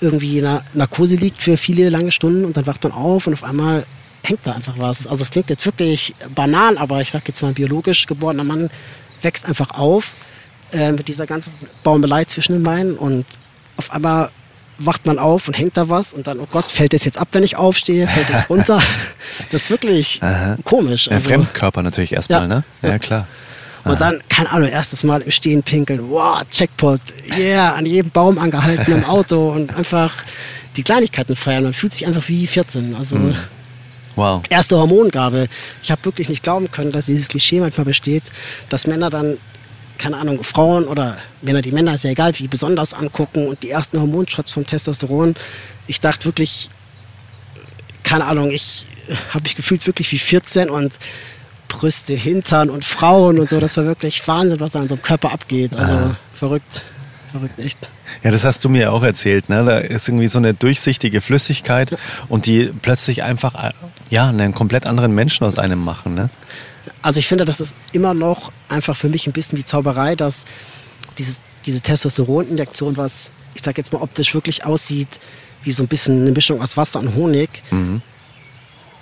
[0.00, 3.32] irgendwie in einer Narkose liegt für viele lange Stunden und dann wacht man auf und
[3.32, 3.86] auf einmal
[4.22, 5.06] hängt da einfach was.
[5.06, 8.68] Also es klingt jetzt wirklich banal, aber ich sage jetzt mal, ein biologisch geborener Mann
[9.22, 10.12] wächst einfach auf
[10.72, 13.24] äh, mit dieser ganzen Baumelei zwischen den Beinen und
[13.76, 14.30] auf einmal
[14.86, 17.28] wacht man auf und hängt da was und dann, oh Gott, fällt es jetzt ab,
[17.32, 18.80] wenn ich aufstehe, fällt es runter.
[19.52, 20.20] das ist wirklich
[20.64, 21.04] komisch.
[21.04, 22.46] Der Also- Fremdkörper natürlich erstmal, Ja.
[22.48, 22.64] ne?
[22.82, 23.26] Ja, klar.
[23.84, 26.08] und dann, keine Ahnung, erstes Mal im Stehen pinkeln.
[26.10, 27.00] Wow, Checkpot.
[27.36, 30.12] Yeah, an jedem Baum angehalten im Auto und einfach
[30.76, 31.64] die Kleinigkeiten feiern.
[31.64, 32.94] Man fühlt sich einfach wie 14.
[32.94, 33.18] Also
[34.14, 34.42] Wow.
[34.50, 35.48] erste Hormongabe.
[35.82, 38.24] Ich habe wirklich nicht glauben können, dass dieses Klischee manchmal besteht,
[38.68, 39.38] dass Männer dann,
[39.98, 43.70] keine Ahnung, Frauen oder Männer, die Männer, ist ja egal, wie besonders angucken und die
[43.70, 45.34] ersten Hormonshots vom Testosteron.
[45.86, 46.70] Ich dachte wirklich,
[48.02, 48.86] keine Ahnung, ich
[49.30, 50.98] habe mich gefühlt wirklich wie 14 und
[51.68, 53.58] Brüste, Hintern und Frauen und so.
[53.58, 55.74] Das war wirklich Wahnsinn, was da in so einem Körper abgeht.
[55.74, 56.82] Also verrückt.
[57.32, 57.78] Verrückt, echt.
[58.22, 59.64] Ja, das hast du mir auch erzählt, ne?
[59.64, 61.96] Da ist irgendwie so eine durchsichtige Flüssigkeit
[62.28, 63.72] und die plötzlich einfach äh,
[64.10, 66.28] ja, einen komplett anderen Menschen aus einem machen, ne?
[67.02, 70.44] Also ich finde, das ist immer noch einfach für mich ein bisschen wie Zauberei, dass
[71.18, 75.18] dieses, diese Testosteroninjektion, was ich sag jetzt mal optisch wirklich aussieht
[75.64, 77.62] wie so ein bisschen eine Mischung aus Wasser und Honig.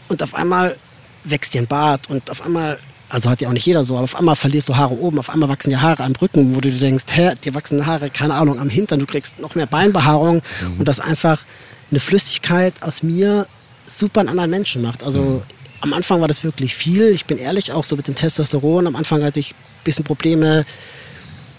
[0.09, 0.77] Und auf einmal
[1.25, 4.05] wächst dir ein Bart und auf einmal, also hat ja auch nicht jeder so, aber
[4.05, 6.71] auf einmal verlierst du Haare oben, auf einmal wachsen dir Haare am Rücken, wo du
[6.71, 10.43] dir denkst, hä, dir wachsen Haare, keine Ahnung, am Hintern, du kriegst noch mehr Beinbehaarung
[10.79, 11.45] und das einfach
[11.91, 13.47] eine Flüssigkeit aus mir
[13.87, 15.03] super einen anderen Menschen macht.
[15.03, 15.43] Also
[15.81, 17.09] am Anfang war das wirklich viel.
[17.09, 18.87] Ich bin ehrlich, auch so mit dem Testosteron.
[18.87, 20.65] Am Anfang hatte ich ein bisschen Probleme,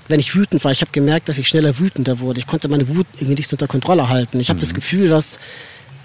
[0.07, 0.71] wenn ich wütend war.
[0.71, 2.39] Ich habe gemerkt, dass ich schneller wütender wurde.
[2.39, 4.39] Ich konnte meine Wut irgendwie nicht so unter Kontrolle halten.
[4.39, 5.38] Ich habe das Gefühl, dass.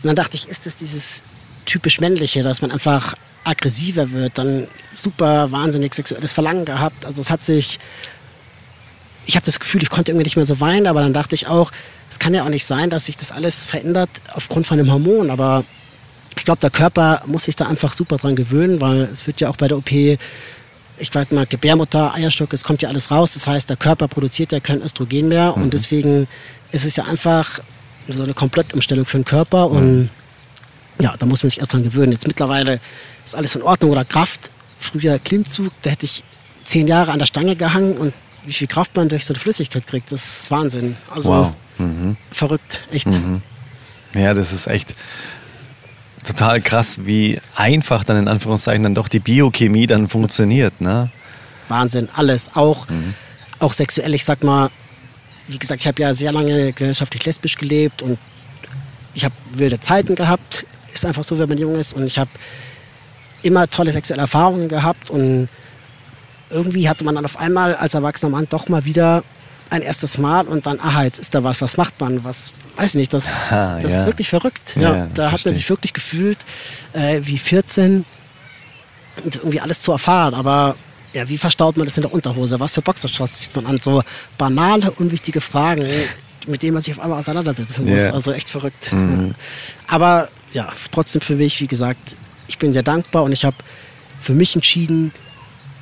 [0.02, 1.22] Und dann dachte ich, ist das dieses
[1.64, 7.05] typisch männliche, dass man einfach aggressiver wird, dann super wahnsinnig sexuelles Verlangen gehabt.
[7.05, 7.79] Also es hat sich
[9.26, 11.48] ich habe das Gefühl, ich konnte irgendwie nicht mehr so weinen, aber dann dachte ich
[11.48, 11.72] auch,
[12.11, 15.31] es kann ja auch nicht sein, dass sich das alles verändert aufgrund von einem Hormon,
[15.31, 15.64] aber
[16.37, 19.49] ich glaube, der Körper muss sich da einfach super dran gewöhnen, weil es wird ja
[19.49, 20.18] auch bei der OP, ich
[21.14, 23.35] weiß mal, Gebärmutter, Eierstock, es kommt ja alles raus.
[23.35, 26.27] Das heißt, der Körper produziert ja kein Östrogen mehr und deswegen
[26.72, 27.61] ist es ja einfach
[28.09, 30.11] so eine Komplettumstellung für den Körper und
[31.01, 32.12] ja, da muss man sich erst dran gewöhnen.
[32.12, 32.81] Jetzt mittlerweile
[33.25, 34.51] ist alles in Ordnung oder Kraft.
[34.79, 36.22] Früher Klimmzug, da hätte ich
[36.64, 39.87] zehn Jahre an der Stange gehangen und wie viel Kraft man durch so eine Flüssigkeit
[39.87, 40.96] kriegt, das ist Wahnsinn.
[41.11, 41.53] Also Wow.
[41.79, 42.16] Mhm.
[42.31, 43.09] verrückt, echt.
[44.14, 44.94] Ja, das ist echt
[46.27, 51.11] total krass, wie einfach dann in Anführungszeichen dann doch die Biochemie dann funktioniert, ne?
[51.69, 52.51] Wahnsinn, alles.
[52.55, 52.87] Auch,
[53.59, 54.71] auch sexuell, ich sag mal,
[55.49, 58.19] wie gesagt, ich habe ja sehr lange gesellschaftlich lesbisch gelebt und
[59.15, 60.67] ich habe wilde Zeiten gehabt.
[60.93, 61.95] Ist einfach so, wenn man jung ist.
[61.95, 62.31] Und ich habe
[63.43, 65.49] immer tolle sexuelle Erfahrungen gehabt und
[66.51, 69.25] irgendwie hatte man dann auf einmal als erwachsener Mann doch mal wieder
[69.70, 72.94] ein erstes Mal und dann, aha, jetzt ist da was, was macht man, was, weiß
[72.94, 73.98] nicht, das, Ah, das ja.
[73.98, 74.74] ist wirklich verrückt.
[74.76, 76.38] Ja, Ja, da hat man sich wirklich gefühlt
[76.92, 78.05] äh, wie 14
[79.24, 80.76] und irgendwie alles zu erfahren, aber
[81.12, 82.61] ja, wie verstaut man das in der Unterhose?
[82.61, 83.81] Was für Boxershorts zieht man an?
[83.81, 84.02] So
[84.37, 85.87] banale, unwichtige Fragen,
[86.46, 88.02] mit denen man sich auf einmal auseinandersetzen muss.
[88.02, 88.12] Ja.
[88.12, 88.92] Also echt verrückt.
[88.92, 89.29] Ja.
[89.88, 92.16] Aber ja, trotzdem für mich, wie gesagt,
[92.48, 93.57] ich bin sehr dankbar und ich habe
[94.20, 95.12] für mich entschieden,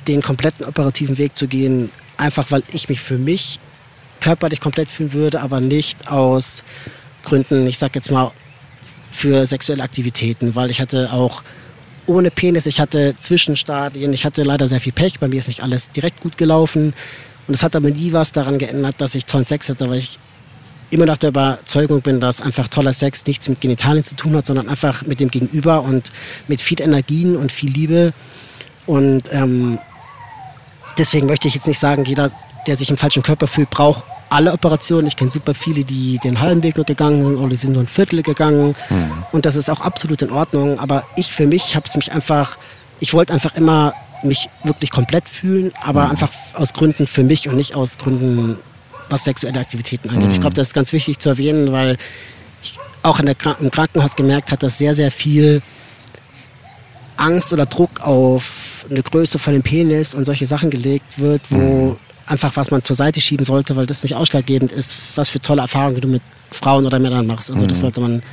[0.07, 3.59] den kompletten operativen Weg zu gehen, einfach weil ich mich für mich
[4.21, 6.63] körperlich komplett fühlen würde, aber nicht aus
[7.23, 8.31] Gründen, ich sag jetzt mal,
[9.11, 11.41] für sexuelle Aktivitäten, weil ich hatte auch
[12.07, 12.65] ohne Penis.
[12.65, 15.19] Ich hatte Zwischenstadien, ich hatte leider sehr viel Pech.
[15.19, 16.93] Bei mir ist nicht alles direkt gut gelaufen.
[17.47, 20.19] Und es hat aber nie was daran geändert, dass ich tollen Sex hatte, weil ich
[20.89, 24.45] immer noch der Überzeugung bin, dass einfach toller Sex nichts mit Genitalien zu tun hat,
[24.45, 26.11] sondern einfach mit dem Gegenüber und
[26.47, 28.13] mit viel Energien und viel Liebe.
[28.85, 29.79] Und ähm,
[30.97, 32.31] deswegen möchte ich jetzt nicht sagen, jeder,
[32.67, 35.07] der sich im falschen Körper fühlt, braucht alle Operationen.
[35.07, 37.83] Ich kenne super viele, die den halben Weg nur gegangen sind oder die sind nur
[37.83, 38.75] ein Viertel gegangen.
[39.31, 40.79] Und das ist auch absolut in Ordnung.
[40.79, 42.57] Aber ich für mich habe es mich einfach,
[42.99, 47.55] ich wollte einfach immer mich wirklich komplett fühlen, aber einfach aus Gründen für mich und
[47.55, 48.57] nicht aus Gründen,
[49.09, 50.31] was sexuelle Aktivitäten angeht.
[50.31, 51.97] Ich glaube, das ist ganz wichtig zu erwähnen, weil
[52.63, 55.61] ich auch in der, im Krankenhaus gemerkt habe, dass sehr, sehr viel
[57.17, 61.97] Angst oder Druck auf eine Größe von dem Penis und solche Sachen gelegt wird, wo
[62.25, 65.61] einfach was man zur Seite schieben sollte, weil das nicht ausschlaggebend ist, was für tolle
[65.61, 67.51] Erfahrungen du mit Frauen oder Männern machst.
[67.51, 68.23] Also das sollte man,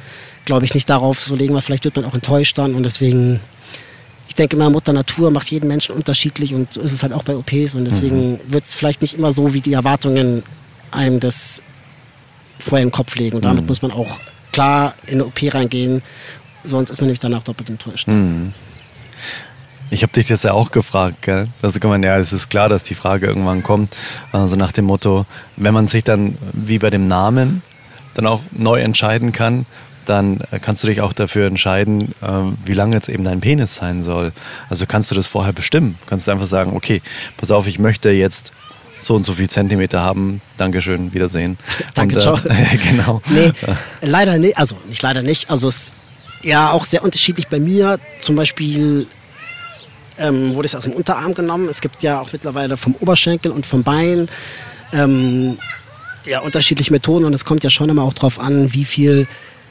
[0.45, 2.75] glaube ich, nicht darauf so legen, weil vielleicht wird man auch enttäuscht dann.
[2.75, 3.41] Und deswegen,
[4.29, 7.23] ich denke immer, Mutter Natur macht jeden Menschen unterschiedlich und so ist es halt auch
[7.23, 10.43] bei OPs und deswegen wird es vielleicht nicht immer so, wie die Erwartungen
[10.91, 11.63] einem das
[12.59, 13.37] vorher im Kopf legen.
[13.37, 14.19] Und damit muss man auch
[14.53, 16.03] klar in eine OP reingehen,
[16.65, 18.09] sonst ist man nämlich danach doppelt enttäuscht.
[19.93, 21.49] Ich habe dich das ja auch gefragt, gell?
[21.61, 23.95] Also gemeint, ja, es ist klar, dass die Frage irgendwann kommt.
[24.33, 25.27] Also nach dem Motto,
[25.57, 27.63] wenn man sich dann wie bei dem Namen
[28.15, 29.67] dann auch neu entscheiden kann,
[30.07, 32.27] dann äh, kannst du dich auch dafür entscheiden, äh,
[32.65, 34.33] wie lang jetzt eben dein Penis sein soll.
[34.71, 35.99] Also kannst du das vorher bestimmen.
[36.07, 37.03] Kannst du einfach sagen, okay,
[37.37, 38.53] pass auf, ich möchte jetzt
[38.99, 40.41] so und so viel Zentimeter haben.
[40.57, 41.59] Dankeschön, Wiedersehen.
[41.95, 42.41] Danke, und, ciao.
[42.91, 43.21] genau.
[43.29, 43.53] Nee,
[44.01, 44.57] leider nicht.
[44.57, 45.51] Also nicht leider nicht.
[45.51, 45.95] Also es ist
[46.45, 48.01] ja auch sehr unterschiedlich bei mir.
[48.21, 49.07] Zum Beispiel
[50.19, 51.69] ähm, wurde es aus dem Unterarm genommen.
[51.69, 54.29] Es gibt ja auch mittlerweile vom Oberschenkel und vom Bein
[54.93, 55.57] ähm,
[56.25, 59.27] ja, unterschiedliche Methoden und es kommt ja schon immer auch drauf an, wie viel,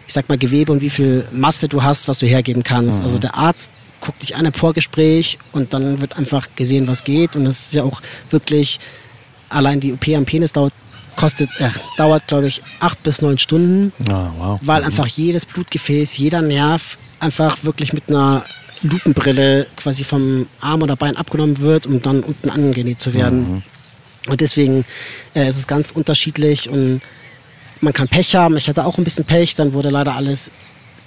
[0.07, 3.01] ich sag mal, Gewebe und wie viel Masse du hast, was du hergeben kannst.
[3.01, 7.35] Also der Arzt guckt dich an im Vorgespräch und dann wird einfach gesehen, was geht.
[7.35, 8.01] Und das ist ja auch
[8.31, 8.79] wirklich,
[9.49, 10.73] allein die OP am Penis dauert,
[11.15, 14.59] kostet, äh, dauert, glaube ich, acht bis neun Stunden Ah, wow.
[14.63, 18.43] weil einfach jedes Blutgefäß, jeder Nerv einfach wirklich mit einer
[18.83, 23.63] Lupenbrille quasi vom Arm oder Bein abgenommen wird, um dann unten angenäht zu werden.
[24.27, 24.85] Und deswegen
[25.35, 27.01] äh, ist es ganz unterschiedlich und
[27.81, 28.57] man kann Pech haben.
[28.57, 30.51] Ich hatte auch ein bisschen Pech, dann wurde leider alles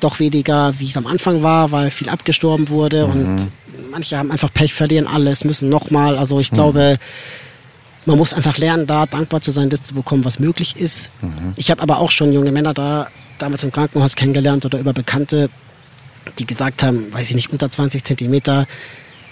[0.01, 3.51] doch weniger, wie es am Anfang war, weil viel abgestorben wurde und
[3.91, 6.19] manche haben einfach Pech, verlieren alles, müssen nochmal.
[6.19, 6.99] Also ich glaube,
[8.07, 11.11] man muss einfach lernen, da dankbar zu sein, das zu bekommen, was möglich ist.
[11.57, 13.09] Ich habe aber auch schon junge Männer da
[13.39, 15.49] damals im Krankenhaus kennengelernt oder über Bekannte,
[16.39, 18.67] die gesagt haben, weiß ich nicht, unter 20 Zentimeter,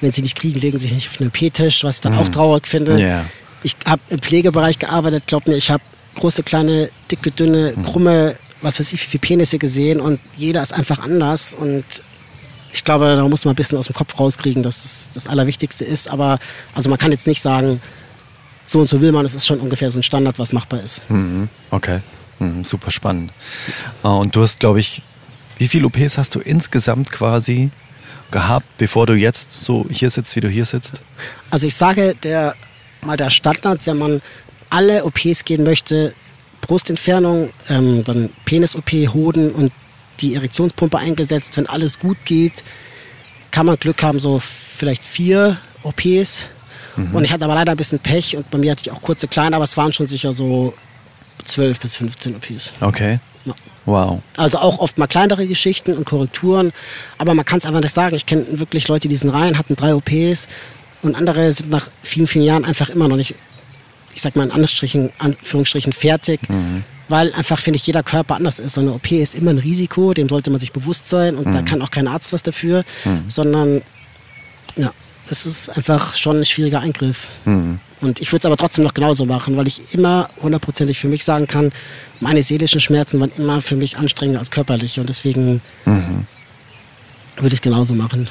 [0.00, 2.28] wenn sie nicht kriegen, legen sie sich nicht auf einen P-Tisch, was ich dann auch
[2.28, 3.00] traurig finde.
[3.00, 3.24] Ja.
[3.62, 5.82] Ich habe im Pflegebereich gearbeitet, glaub mir, ich habe
[6.16, 10.72] große, kleine, dicke, dünne, krumme, was weiß ich, wie viele Penisse gesehen und jeder ist
[10.72, 11.84] einfach anders und
[12.74, 15.84] ich glaube, da muss man ein bisschen aus dem Kopf rauskriegen, dass es das Allerwichtigste
[15.84, 16.08] ist.
[16.08, 16.38] Aber
[16.74, 17.82] also man kann jetzt nicht sagen,
[18.64, 21.08] so und so will man, es ist schon ungefähr so ein Standard, was machbar ist.
[21.10, 22.00] Mhm, Okay,
[22.38, 23.30] mhm, super spannend.
[24.02, 25.02] Äh, Und du hast, glaube ich,
[25.58, 27.70] wie viele OPs hast du insgesamt quasi
[28.30, 31.02] gehabt, bevor du jetzt so hier sitzt, wie du hier sitzt?
[31.50, 32.54] Also ich sage, der
[33.02, 34.22] mal der Standard, wenn man
[34.70, 36.14] alle OPs gehen möchte,
[36.62, 39.72] Brustentfernung, ähm, dann Penis-OP, Hoden und
[40.20, 42.62] die Erektionspumpe eingesetzt, wenn alles gut geht,
[43.50, 46.46] kann man Glück haben, so vielleicht vier OPs.
[47.12, 49.26] Und ich hatte aber leider ein bisschen Pech und bei mir hatte ich auch kurze
[49.26, 50.74] kleine, aber es waren schon sicher so
[51.44, 52.72] 12 bis 15 OPs.
[52.80, 53.18] Okay.
[53.44, 53.54] Ja.
[53.84, 54.20] Wow.
[54.36, 56.72] Also auch oft mal kleinere Geschichten und Korrekturen,
[57.18, 58.14] aber man kann es einfach nicht sagen.
[58.14, 60.46] Ich kenne wirklich Leute, die sind rein, hatten drei OPs
[61.02, 63.34] und andere sind nach vielen, vielen Jahren einfach immer noch nicht,
[64.14, 66.40] ich sag mal in Anführungsstrichen, Anführungsstrichen fertig,
[67.08, 68.74] weil einfach, finde ich, jeder Körper anders ist.
[68.74, 71.62] So eine OP ist immer ein Risiko, dem sollte man sich bewusst sein und da
[71.62, 72.84] kann auch kein Arzt was dafür,
[73.26, 73.82] sondern
[74.76, 74.92] ja,
[75.30, 77.26] es ist einfach schon ein schwieriger Eingriff.
[78.00, 81.24] Und ich würde es aber trotzdem noch genauso machen, weil ich immer hundertprozentig für mich
[81.24, 81.72] sagen kann,
[82.20, 85.60] meine seelischen Schmerzen waren immer für mich anstrengender als körperliche und deswegen
[87.36, 88.28] würde ich es genauso machen.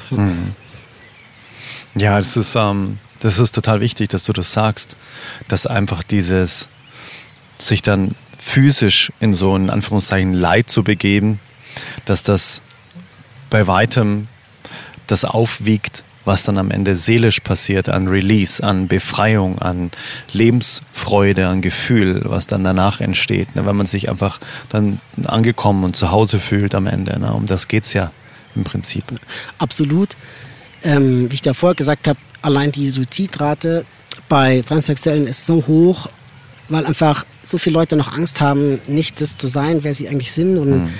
[1.94, 4.96] Ja, das ist, ähm, das ist total wichtig, dass du das sagst,
[5.48, 6.68] dass einfach dieses
[7.58, 11.38] sich dann physisch in so ein Anführungszeichen Leid zu begeben,
[12.04, 12.62] dass das
[13.50, 14.28] bei weitem
[15.06, 19.90] das aufwiegt, was dann am Ende seelisch passiert, an Release, an Befreiung, an
[20.32, 25.96] Lebensfreude, an Gefühl, was dann danach entsteht, ne, wenn man sich einfach dann angekommen und
[25.96, 27.18] zu Hause fühlt am Ende.
[27.18, 28.12] Ne, um das geht's ja
[28.54, 29.04] im Prinzip.
[29.58, 30.16] Absolut.
[30.84, 33.84] Ähm, wie ich davor gesagt habe, allein die Suizidrate
[34.28, 36.08] bei Transsexuellen ist so hoch,
[36.68, 40.32] weil einfach so viele Leute noch Angst haben, nicht das zu sein, wer sie eigentlich
[40.32, 40.58] sind.
[40.58, 40.92] Und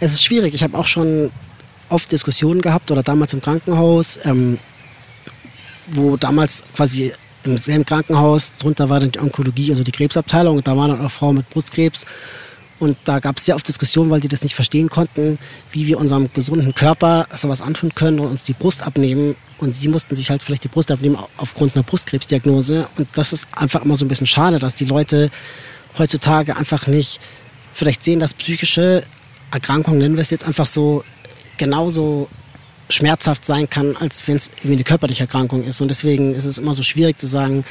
[0.00, 0.54] es ist schwierig.
[0.54, 1.30] Ich habe auch schon
[1.88, 4.58] oft Diskussionen gehabt oder damals im Krankenhaus, ähm,
[5.88, 7.12] wo damals quasi
[7.44, 11.00] im selben Krankenhaus, drunter war dann die Onkologie, also die Krebsabteilung, und da waren dann
[11.00, 12.04] auch Frauen mit Brustkrebs.
[12.78, 15.38] Und da gab es sehr oft Diskussionen, weil die das nicht verstehen konnten,
[15.72, 19.34] wie wir unserem gesunden Körper sowas antun können und uns die Brust abnehmen.
[19.58, 22.86] Und sie mussten sich halt vielleicht die Brust abnehmen aufgrund einer Brustkrebsdiagnose.
[22.98, 25.30] Und das ist einfach immer so ein bisschen schade, dass die Leute
[25.96, 27.18] heutzutage einfach nicht
[27.72, 29.04] vielleicht sehen, dass psychische
[29.50, 31.02] Erkrankungen, nennen wir es jetzt einfach so,
[31.56, 32.28] genauso
[32.88, 35.80] schmerzhaft sein kann, als wenn es irgendwie eine körperliche Erkrankung ist.
[35.80, 37.64] Und deswegen ist es immer so schwierig zu sagen,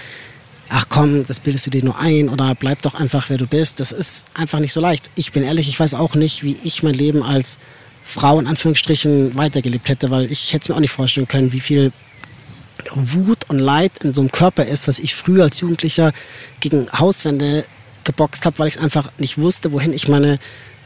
[0.69, 3.79] ach komm, das bildest du dir nur ein oder bleib doch einfach, wer du bist.
[3.79, 5.09] Das ist einfach nicht so leicht.
[5.15, 7.57] Ich bin ehrlich, ich weiß auch nicht, wie ich mein Leben als
[8.03, 11.59] Frau in Anführungsstrichen weitergelebt hätte, weil ich hätte es mir auch nicht vorstellen können, wie
[11.59, 11.91] viel
[12.93, 16.13] Wut und Leid in so einem Körper ist, was ich früher als Jugendlicher
[16.59, 17.65] gegen Hauswände
[18.03, 20.39] geboxt habe, weil ich einfach nicht wusste, wohin ich meine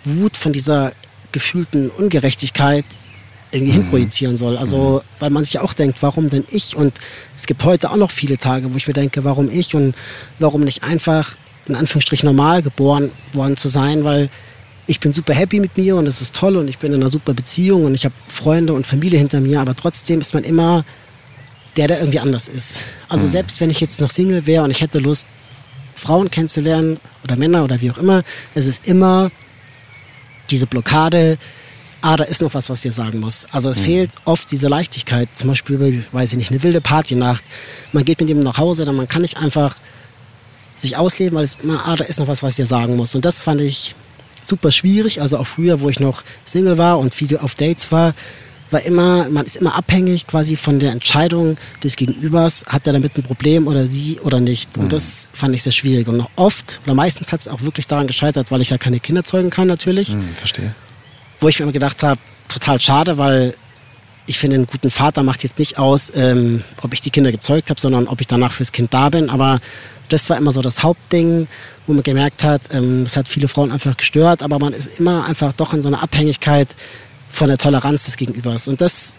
[0.05, 0.93] Wut von dieser
[1.31, 2.85] gefühlten Ungerechtigkeit
[3.51, 3.81] irgendwie mhm.
[3.81, 4.57] hinprojizieren soll.
[4.57, 5.09] Also, mhm.
[5.19, 6.75] weil man sich auch denkt, warum denn ich?
[6.75, 6.93] Und
[7.35, 9.95] es gibt heute auch noch viele Tage, wo ich mir denke, warum ich und
[10.37, 11.35] warum nicht einfach
[11.67, 14.29] in Anführungsstrichen normal geboren worden zu sein, weil
[14.87, 17.11] ich bin super happy mit mir und es ist toll und ich bin in einer
[17.11, 20.83] super Beziehung und ich habe Freunde und Familie hinter mir, aber trotzdem ist man immer
[21.77, 22.83] der, der irgendwie anders ist.
[23.07, 23.31] Also mhm.
[23.31, 25.27] selbst wenn ich jetzt noch Single wäre und ich hätte Lust,
[25.93, 28.23] Frauen kennenzulernen oder Männer oder wie auch immer,
[28.55, 29.29] es ist immer
[30.49, 31.37] diese Blockade,
[32.01, 33.45] ah, da ist noch was, was dir sagen muss.
[33.51, 33.85] Also es mhm.
[33.85, 37.43] fehlt oft diese Leichtigkeit, zum Beispiel, weiß ich nicht, eine wilde Partynacht.
[37.91, 39.75] Man geht mit ihm nach Hause, dann man kann nicht einfach
[40.75, 43.15] sich ausleben, weil es immer, ah, da ist noch was, was ich dir sagen muss.
[43.15, 43.95] Und das fand ich
[44.41, 45.21] super schwierig.
[45.21, 48.13] Also auch früher, wo ich noch Single war und viel auf Dates war,
[48.71, 53.17] war immer, man ist immer abhängig quasi von der Entscheidung des Gegenübers, hat er damit
[53.17, 54.77] ein Problem oder sie oder nicht.
[54.77, 54.89] Und mhm.
[54.89, 56.07] das fand ich sehr schwierig.
[56.07, 58.99] Und noch oft oder meistens hat es auch wirklich daran gescheitert, weil ich ja keine
[58.99, 60.13] Kinder zeugen kann natürlich.
[60.13, 60.75] Mhm, verstehe
[61.39, 63.55] wo ich mir immer gedacht habe, total schade, weil
[64.25, 67.69] ich finde, einen guten Vater macht jetzt nicht aus, ähm, ob ich die Kinder gezeugt
[67.69, 69.29] habe, sondern ob ich danach fürs Kind da bin.
[69.29, 69.59] Aber
[70.09, 71.47] das war immer so das Hauptding,
[71.87, 75.25] wo man gemerkt hat, ähm, es hat viele Frauen einfach gestört, aber man ist immer
[75.25, 76.67] einfach doch in so einer Abhängigkeit
[77.29, 78.67] von der Toleranz des Gegenübers.
[78.67, 79.15] Und das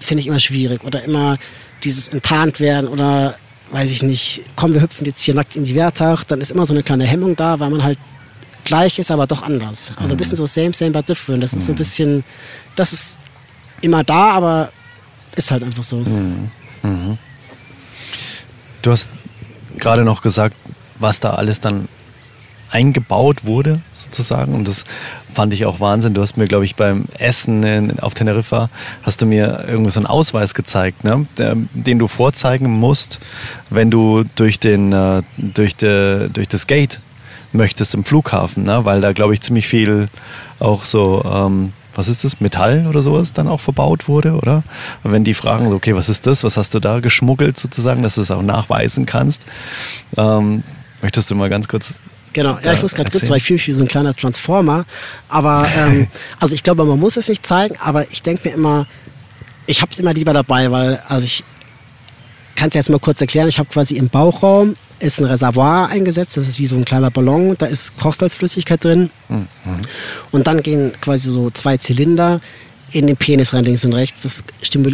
[0.00, 0.84] finde ich immer schwierig.
[0.84, 1.38] Oder immer
[1.84, 3.36] dieses enttarnt werden oder
[3.72, 6.66] weiß ich nicht, komm, wir hüpfen jetzt hier nackt in die Wertach, dann ist immer
[6.66, 7.98] so eine kleine Hemmung da, weil man halt
[8.64, 9.92] gleich ist, aber doch anders.
[9.96, 11.42] Also ein bisschen so same, same, but different.
[11.42, 12.22] Das ist so ein bisschen,
[12.76, 13.18] das ist
[13.80, 14.70] immer da, aber
[15.34, 15.96] ist halt einfach so.
[15.96, 17.18] Mhm.
[18.82, 19.08] Du hast
[19.78, 20.56] gerade noch gesagt,
[20.98, 21.88] was da alles dann
[22.70, 24.54] eingebaut wurde, sozusagen.
[24.54, 24.84] Und das
[25.32, 26.14] fand ich auch Wahnsinn.
[26.14, 28.70] Du hast mir, glaube ich, beim Essen in, auf Teneriffa,
[29.02, 31.26] hast du mir irgendwie so einen Ausweis gezeigt, ne?
[31.36, 33.20] Den du vorzeigen musst,
[33.70, 37.00] wenn du durch, den, äh, durch, de, durch das Gate
[37.52, 38.84] möchtest im Flughafen, ne?
[38.84, 40.08] weil da, glaube ich, ziemlich viel
[40.58, 44.62] auch so, ähm, was ist das, Metall oder sowas dann auch verbaut wurde, oder?
[45.02, 48.22] Wenn die fragen, okay, was ist das, was hast du da geschmuggelt sozusagen, dass du
[48.22, 49.44] es auch nachweisen kannst,
[50.16, 50.62] ähm,
[51.02, 51.94] möchtest du mal ganz kurz
[52.32, 54.84] Genau, ja, ich muss gerade kurz, weil ich fühle mich wie so ein kleiner Transformer.
[55.28, 56.08] Aber ähm,
[56.40, 58.86] also ich glaube, man muss es nicht zeigen, aber ich denke mir immer,
[59.66, 61.44] ich habe es immer lieber dabei, weil, also ich
[62.54, 66.36] kann es jetzt mal kurz erklären, ich habe quasi im Bauchraum ist ein Reservoir eingesetzt,
[66.36, 69.10] das ist wie so ein kleiner Ballon, da ist Kochsalzflüssigkeit drin.
[69.28, 69.48] Mhm.
[70.30, 72.40] Und dann gehen quasi so zwei Zylinder
[72.92, 74.22] in den Penis rein, links und rechts.
[74.22, 74.44] Das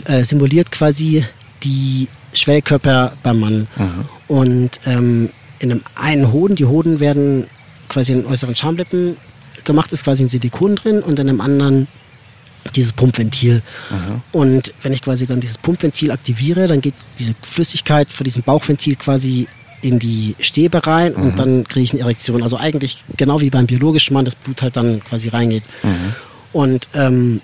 [0.07, 1.25] äh, simuliert quasi
[1.63, 3.69] die Schwellkörper beim Mann.
[3.77, 4.09] Mhm.
[4.29, 7.47] Und ähm, in einem einen Hoden, die Hoden werden
[7.89, 9.17] quasi in den äußeren Schamlippen
[9.65, 11.89] gemacht, ist quasi ein Silikon drin und in einem anderen
[12.75, 13.63] dieses Pumpventil.
[13.91, 14.23] Mhm.
[14.33, 18.97] Und wenn ich quasi dann dieses Pumpventil aktiviere, dann geht diese Flüssigkeit von diesem Bauchventil
[18.97, 19.47] quasi
[19.81, 21.23] in die Stäbe rein mhm.
[21.23, 22.43] und dann kriege ich eine Erektion.
[22.43, 25.63] Also eigentlich genau wie beim biologischen Mann, das Blut halt dann quasi reingeht.
[25.83, 26.15] Mhm.
[26.53, 27.41] Und ähm,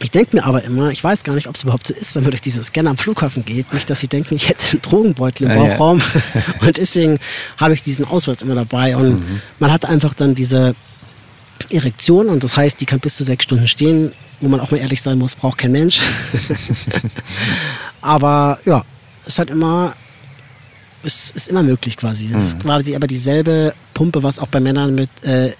[0.00, 2.22] ich denke mir aber immer, ich weiß gar nicht, ob es überhaupt so ist, wenn
[2.22, 5.50] man durch diese Scanner am Flughafen geht, nicht, dass sie denken, ich hätte einen Drogenbeutel
[5.50, 5.98] im Bauchraum.
[5.98, 6.66] Ja, ja.
[6.68, 7.18] und deswegen
[7.56, 8.96] habe ich diesen Ausweis immer dabei.
[8.96, 9.40] Und mhm.
[9.58, 10.74] man hat einfach dann diese
[11.70, 14.78] Erektion und das heißt, die kann bis zu sechs Stunden stehen, wo man auch mal
[14.78, 16.00] ehrlich sein muss, braucht kein Mensch.
[18.00, 18.84] aber ja,
[19.26, 19.96] es hat immer
[21.02, 22.28] ist, ist immer möglich quasi.
[22.28, 22.48] Das mhm.
[22.48, 25.52] ist quasi aber dieselbe Pumpe, was auch bei Männern mit äh,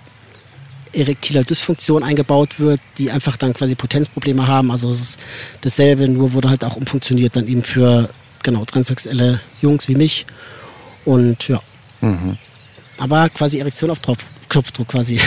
[0.92, 4.70] erektiler Dysfunktion eingebaut wird, die einfach dann quasi Potenzprobleme haben.
[4.70, 5.20] Also es ist
[5.60, 8.08] dasselbe, nur wurde halt auch umfunktioniert dann eben für
[8.42, 10.26] genau transsexuelle Jungs wie mich.
[11.04, 11.60] Und ja.
[12.00, 12.36] Mhm.
[12.98, 15.20] Aber quasi Erektion auf Tropf, Knopfdruck quasi.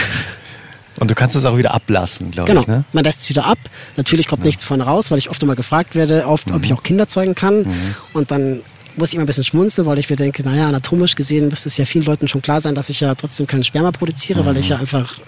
[0.99, 2.61] Und du kannst es auch wieder ablassen, glaube genau.
[2.61, 2.67] ich.
[2.67, 2.83] Ne?
[2.91, 3.57] Man lässt es wieder ab.
[3.97, 4.47] Natürlich kommt ja.
[4.47, 6.55] nichts vorne raus, weil ich oft immer gefragt werde, oft, mhm.
[6.55, 7.63] ob ich auch Kinder zeugen kann.
[7.63, 7.95] Mhm.
[8.13, 8.61] Und dann
[8.95, 11.77] muss ich immer ein bisschen schmunzeln, weil ich mir denke, naja, anatomisch gesehen müsste es
[11.77, 14.47] ja vielen Leuten schon klar sein, dass ich ja trotzdem keinen Sperma produziere, mhm.
[14.47, 15.19] weil ich ja einfach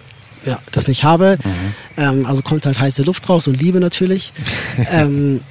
[0.45, 1.37] ja, das nicht habe.
[1.97, 4.33] Ähm, also kommt halt heiße Luft raus und Liebe natürlich.
[4.91, 5.41] ähm,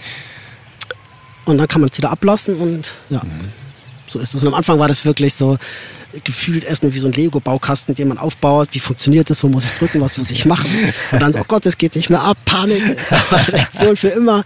[1.44, 3.22] und dann kann man es wieder ablassen und ja,
[4.06, 4.42] so ist es.
[4.42, 5.58] Und am Anfang war das wirklich so
[6.24, 8.68] gefühlt erstmal wie so ein Lego-Baukasten, den man aufbaut.
[8.72, 9.42] Wie funktioniert das?
[9.42, 10.00] Wo muss ich drücken?
[10.00, 10.68] Was muss ich machen?
[11.10, 12.36] Und dann so, oh Gott, das geht nicht mehr ab.
[12.44, 12.82] Panik,
[13.48, 14.44] Reaktion für immer.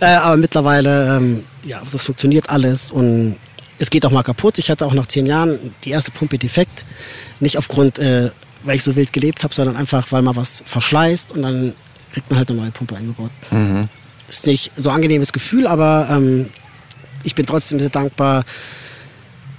[0.00, 3.36] Äh, aber mittlerweile, ähm, ja, das funktioniert alles und
[3.78, 4.58] es geht auch mal kaputt.
[4.58, 6.84] Ich hatte auch nach zehn Jahren die erste Pumpe defekt.
[7.40, 8.30] Nicht aufgrund, äh,
[8.64, 11.74] weil ich so wild gelebt habe, sondern einfach, weil man was verschleißt und dann
[12.12, 13.30] kriegt man halt eine neue Pumpe eingebaut.
[14.26, 16.48] Das ist nicht so ein angenehmes Gefühl, aber ähm,
[17.24, 18.44] ich bin trotzdem sehr dankbar,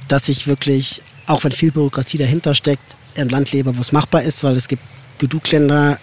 [0.07, 4.23] dass ich wirklich, auch wenn viel Bürokratie dahinter steckt, im Land lebe, wo es machbar
[4.23, 4.83] ist, weil es gibt
[5.17, 5.99] genug Länder,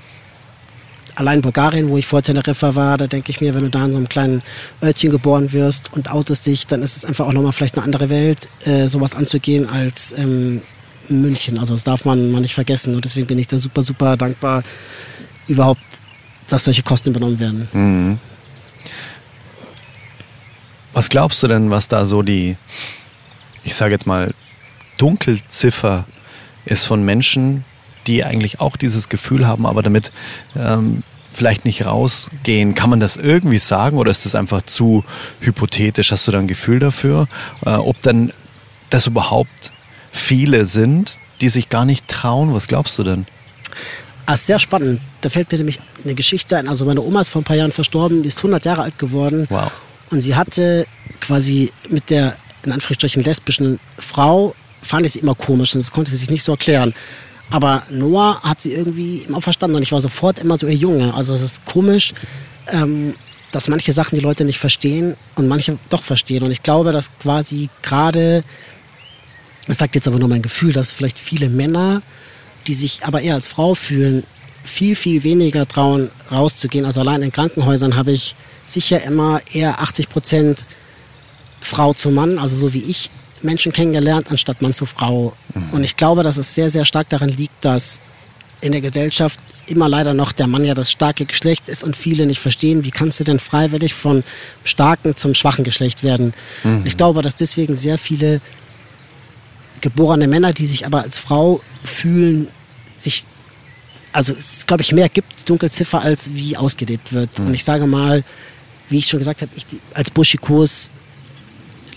[1.15, 3.93] allein Bulgarien, wo ich vor Teneriffa war, da denke ich mir, wenn du da in
[3.93, 4.43] so einem kleinen
[4.83, 8.09] Örtchen geboren wirst und outest dich, dann ist es einfach auch nochmal vielleicht eine andere
[8.09, 10.63] Welt, äh, sowas anzugehen als ähm,
[11.09, 11.59] München.
[11.59, 14.63] Also das darf man, man nicht vergessen und deswegen bin ich da super, super dankbar,
[15.49, 15.81] überhaupt,
[16.49, 18.19] dass solche Kosten übernommen werden.
[20.93, 22.57] Was glaubst du denn, was da so die,
[23.65, 24.35] ich sage jetzt mal,
[24.99, 26.05] Dunkelziffer
[26.65, 27.65] ist von Menschen,
[28.07, 30.13] die eigentlich auch dieses Gefühl haben, aber damit
[30.57, 32.75] ähm, vielleicht nicht rausgehen?
[32.75, 35.05] Kann man das irgendwie sagen oder ist das einfach zu
[35.41, 36.13] hypothetisch?
[36.13, 37.27] Hast du da ein Gefühl dafür,
[37.65, 38.33] äh, ob dann
[38.91, 39.72] das überhaupt
[40.13, 42.55] viele sind, die sich gar nicht trauen?
[42.55, 43.27] Was glaubst du denn?
[44.27, 45.01] Ah, sehr spannend.
[45.21, 46.69] Da fällt mir nämlich eine Geschichte ein.
[46.69, 49.47] Also meine Oma ist vor ein paar Jahren verstorben, die ist 100 Jahre alt geworden.
[49.51, 49.73] Wow.
[50.11, 50.87] Und sie hatte
[51.21, 56.11] quasi mit der, in Anführungsstrichen, lesbischen Frau, fand ich sie immer komisch und das konnte
[56.11, 56.95] sie sich nicht so erklären.
[57.51, 61.15] Aber Noah hat sie irgendwie immer verstanden und ich war sofort immer so ihr Junge.
[61.15, 62.15] Also es ist komisch,
[62.69, 63.15] ähm,
[63.51, 66.43] dass manche Sachen die Leute nicht verstehen und manche doch verstehen.
[66.43, 68.45] Und ich glaube, dass quasi gerade,
[69.67, 72.03] das sagt jetzt aber nur mein Gefühl, dass vielleicht viele Männer,
[72.67, 74.25] die sich aber eher als Frau fühlen,
[74.65, 76.85] viel, viel weniger trauen, rauszugehen.
[76.85, 80.65] Also allein in Krankenhäusern habe ich sicher immer eher 80 Prozent
[81.61, 83.11] Frau zu Mann, also so wie ich
[83.43, 85.35] Menschen kennengelernt, anstatt Mann zu Frau.
[85.73, 88.01] Und ich glaube, dass es sehr, sehr stark daran liegt, dass
[88.61, 92.27] in der Gesellschaft immer leider noch der Mann ja das starke Geschlecht ist und viele
[92.27, 94.23] nicht verstehen, wie kannst du denn freiwillig von
[94.65, 96.35] starken zum schwachen Geschlecht werden.
[96.85, 98.41] Ich glaube, dass deswegen sehr viele
[99.83, 102.49] geborene Männer, die sich aber als Frau fühlen,
[102.97, 103.25] sich,
[104.13, 107.39] also es glaube ich, mehr gibt die Dunkelziffer, als wie ausgelebt wird.
[107.41, 108.25] Und ich sage mal,
[108.89, 110.91] wie ich schon gesagt habe, ich als Buschikos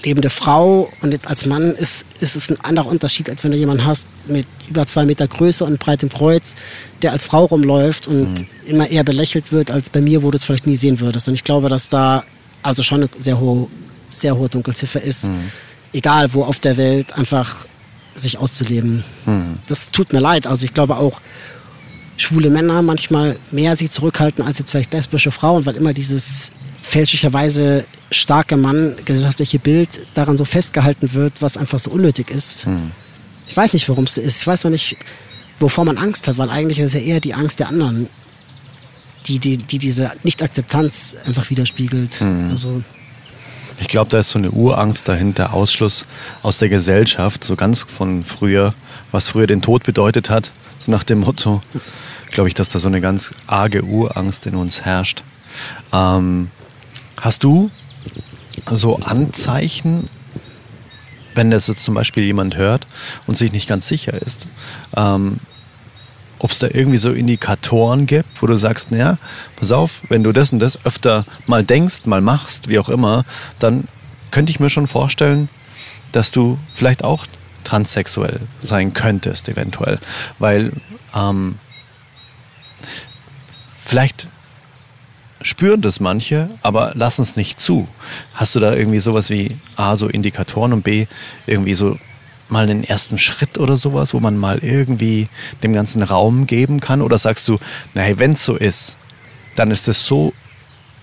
[0.03, 3.57] lebende Frau und jetzt als Mann ist, ist es ein anderer Unterschied, als wenn du
[3.57, 6.53] jemanden hast mit über zwei Meter Größe und breitem Kreuz,
[7.01, 10.43] der als Frau rumläuft und immer eher belächelt wird, als bei mir, wo du es
[10.43, 11.27] vielleicht nie sehen würdest.
[11.27, 12.23] Und ich glaube, dass da
[12.61, 13.67] also schon eine sehr hohe,
[14.09, 15.29] sehr hohe Dunkelziffer ist,
[15.91, 17.65] egal wo auf der Welt, einfach
[18.15, 19.03] sich auszuleben.
[19.67, 20.47] Das tut mir leid.
[20.47, 21.21] Also ich glaube auch,
[22.17, 26.51] schwule Männer manchmal mehr sich zurückhalten als jetzt vielleicht lesbische Frauen, weil immer dieses
[26.81, 32.65] fälschlicherweise starke Mann, gesellschaftliche Bild daran so festgehalten wird, was einfach so unnötig ist.
[33.47, 34.41] Ich weiß nicht, warum es so ist.
[34.41, 34.95] Ich weiß noch nicht,
[35.59, 38.07] wovor man Angst hat, weil eigentlich ist es ja eher die Angst der anderen,
[39.27, 42.21] die, die, die diese Nicht-Akzeptanz einfach widerspiegelt.
[42.49, 42.83] Also,
[43.79, 46.05] Ich glaube, da ist so eine Urangst dahinter, Ausschluss
[46.43, 48.73] aus der Gesellschaft, so ganz von früher,
[49.11, 51.61] was früher den Tod bedeutet hat, so nach dem Motto,
[52.31, 55.23] glaube ich, dass da so eine ganz arge Urangst in uns herrscht.
[55.91, 56.51] Ähm,
[57.19, 57.69] hast du
[58.71, 60.09] so Anzeichen,
[61.33, 62.87] wenn das jetzt zum Beispiel jemand hört
[63.27, 64.47] und sich nicht ganz sicher ist,
[64.95, 65.39] ähm,
[66.39, 69.17] ob es da irgendwie so Indikatoren gibt, wo du sagst, naja,
[69.55, 73.25] pass auf, wenn du das und das öfter mal denkst, mal machst, wie auch immer,
[73.59, 73.87] dann
[74.31, 75.49] könnte ich mir schon vorstellen,
[76.11, 77.25] dass du vielleicht auch
[77.63, 79.99] transsexuell sein könntest, eventuell.
[80.39, 80.73] Weil
[81.15, 81.57] ähm,
[83.83, 84.27] vielleicht
[85.41, 87.87] spüren das manche, aber lassen es nicht zu.
[88.33, 91.07] Hast du da irgendwie sowas wie A, so Indikatoren und B,
[91.45, 91.97] irgendwie so
[92.49, 95.27] mal einen ersten Schritt oder sowas, wo man mal irgendwie
[95.63, 97.01] dem ganzen Raum geben kann?
[97.01, 97.57] Oder sagst du,
[97.93, 98.97] naja, wenn es so ist,
[99.55, 100.33] dann ist es so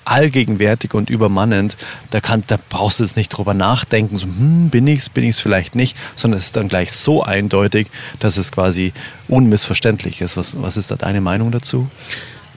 [0.05, 1.77] allgegenwärtig und übermannend,
[2.11, 5.41] da, kann, da brauchst du jetzt nicht drüber nachdenken, so, hm, bin ich's, bin ich's
[5.41, 7.89] vielleicht nicht, sondern es ist dann gleich so eindeutig,
[8.19, 8.93] dass es quasi
[9.29, 10.37] unmissverständlich ist.
[10.37, 11.89] Was, was ist da deine Meinung dazu?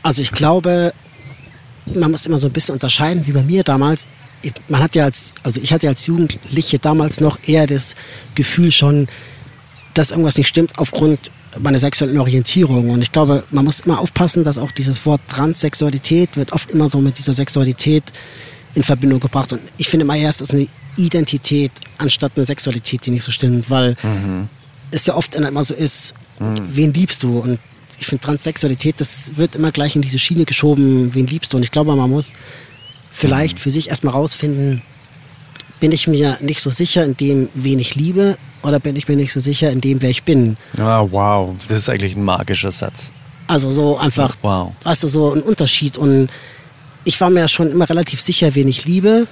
[0.01, 0.93] Also ich glaube,
[1.85, 4.07] man muss immer so ein bisschen unterscheiden, wie bei mir damals.
[4.67, 7.95] Man hat ja als, also ich hatte als Jugendliche damals noch eher das
[8.35, 9.07] Gefühl schon,
[9.93, 12.89] dass irgendwas nicht stimmt aufgrund meiner sexuellen Orientierung.
[12.89, 16.87] Und ich glaube, man muss immer aufpassen, dass auch dieses Wort Transsexualität wird oft immer
[16.89, 18.03] so mit dieser Sexualität
[18.75, 19.53] in Verbindung gebracht.
[19.53, 20.67] Und ich finde immer erst, es ist eine
[20.97, 23.95] Identität anstatt eine Sexualität, die nicht so stimmt, weil
[24.91, 27.39] es ja oft immer so ist, wen liebst du?
[27.39, 27.59] Und
[27.99, 31.57] ich finde Transsexualität, das wird immer gleich in diese Schiene geschoben, wen liebst du?
[31.57, 32.33] Und ich glaube, man muss
[33.15, 34.81] vielleicht für sich erstmal rausfinden,
[35.79, 39.15] bin ich mir nicht so sicher in dem, wen ich liebe, oder bin ich mir
[39.15, 40.57] nicht so sicher in dem, wer ich bin?
[40.77, 43.11] Ah, wow, das ist eigentlich ein magischer Satz.
[43.47, 44.73] Also so einfach, Wow.
[44.83, 45.97] weißt du, so ein Unterschied.
[45.97, 46.29] Und
[47.03, 49.27] ich war mir ja schon immer relativ sicher, wen ich liebe.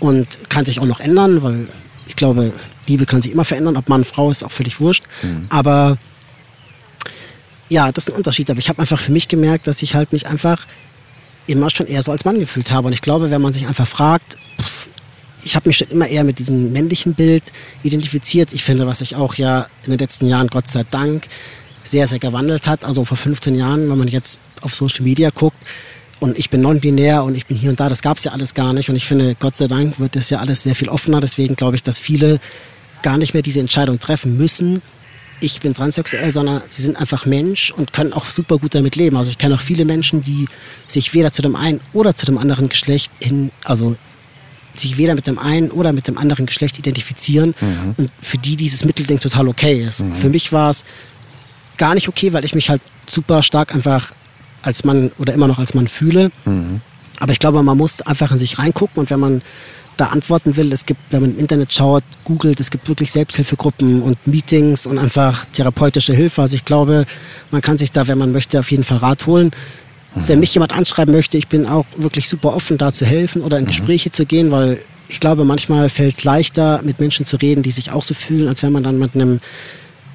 [0.00, 1.66] Und kann sich auch noch ändern, weil
[2.06, 2.52] ich glaube,
[2.86, 3.76] Liebe kann sich immer verändern.
[3.76, 5.04] Ob Mann, Frau ist auch völlig wurscht.
[5.48, 5.96] Aber
[7.68, 8.50] ja, das ist ein Unterschied.
[8.50, 10.66] Aber ich habe einfach für mich gemerkt, dass ich halt mich einfach
[11.46, 12.86] immer schon eher so als Mann gefühlt habe.
[12.86, 14.36] Und ich glaube, wenn man sich einfach fragt,
[15.44, 17.42] ich habe mich schon immer eher mit diesem männlichen Bild
[17.82, 18.52] identifiziert.
[18.52, 21.26] Ich finde, was sich auch ja in den letzten Jahren, Gott sei Dank,
[21.84, 22.84] sehr, sehr gewandelt hat.
[22.84, 25.58] Also vor 15 Jahren, wenn man jetzt auf Social Media guckt
[26.20, 28.54] und ich bin non-binär und ich bin hier und da, das gab es ja alles
[28.54, 28.88] gar nicht.
[28.88, 31.20] Und ich finde, Gott sei Dank wird das ja alles sehr viel offener.
[31.20, 32.38] Deswegen glaube ich, dass viele
[33.02, 34.80] gar nicht mehr diese Entscheidung treffen müssen.
[35.44, 39.16] Ich bin transsexuell, sondern sie sind einfach Mensch und können auch super gut damit leben.
[39.16, 40.46] Also ich kenne auch viele Menschen, die
[40.86, 43.96] sich weder zu dem einen oder zu dem anderen Geschlecht hin, also
[44.76, 47.56] sich weder mit dem einen oder mit dem anderen Geschlecht identifizieren
[47.96, 50.04] und für die dieses Mittelding total okay ist.
[50.14, 50.84] Für mich war es
[51.76, 52.80] gar nicht okay, weil ich mich halt
[53.10, 54.12] super stark einfach
[54.62, 56.30] als Mann oder immer noch als Mann fühle.
[57.18, 59.42] Aber ich glaube, man muss einfach in sich reingucken und wenn man
[60.02, 64.02] da antworten will, es gibt, wenn man im Internet schaut, googelt, es gibt wirklich Selbsthilfegruppen
[64.02, 66.42] und Meetings und einfach therapeutische Hilfe.
[66.42, 67.06] Also ich glaube,
[67.52, 69.52] man kann sich da, wenn man möchte, auf jeden Fall Rat holen.
[70.26, 73.60] Wenn mich jemand anschreiben möchte, ich bin auch wirklich super offen, da zu helfen oder
[73.60, 77.62] in Gespräche zu gehen, weil ich glaube, manchmal fällt es leichter, mit Menschen zu reden,
[77.62, 79.38] die sich auch so fühlen, als wenn man dann mit einem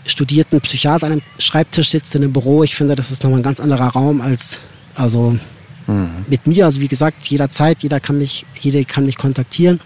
[0.05, 2.63] studierten Psychiater an einem Schreibtisch sitzt in einem Büro.
[2.63, 4.59] Ich finde, das ist nochmal ein ganz anderer Raum als,
[4.95, 5.37] also
[6.27, 6.65] mit mir.
[6.65, 9.79] Also wie gesagt, jederzeit, jeder kann mich, jeder kann mich kontaktieren.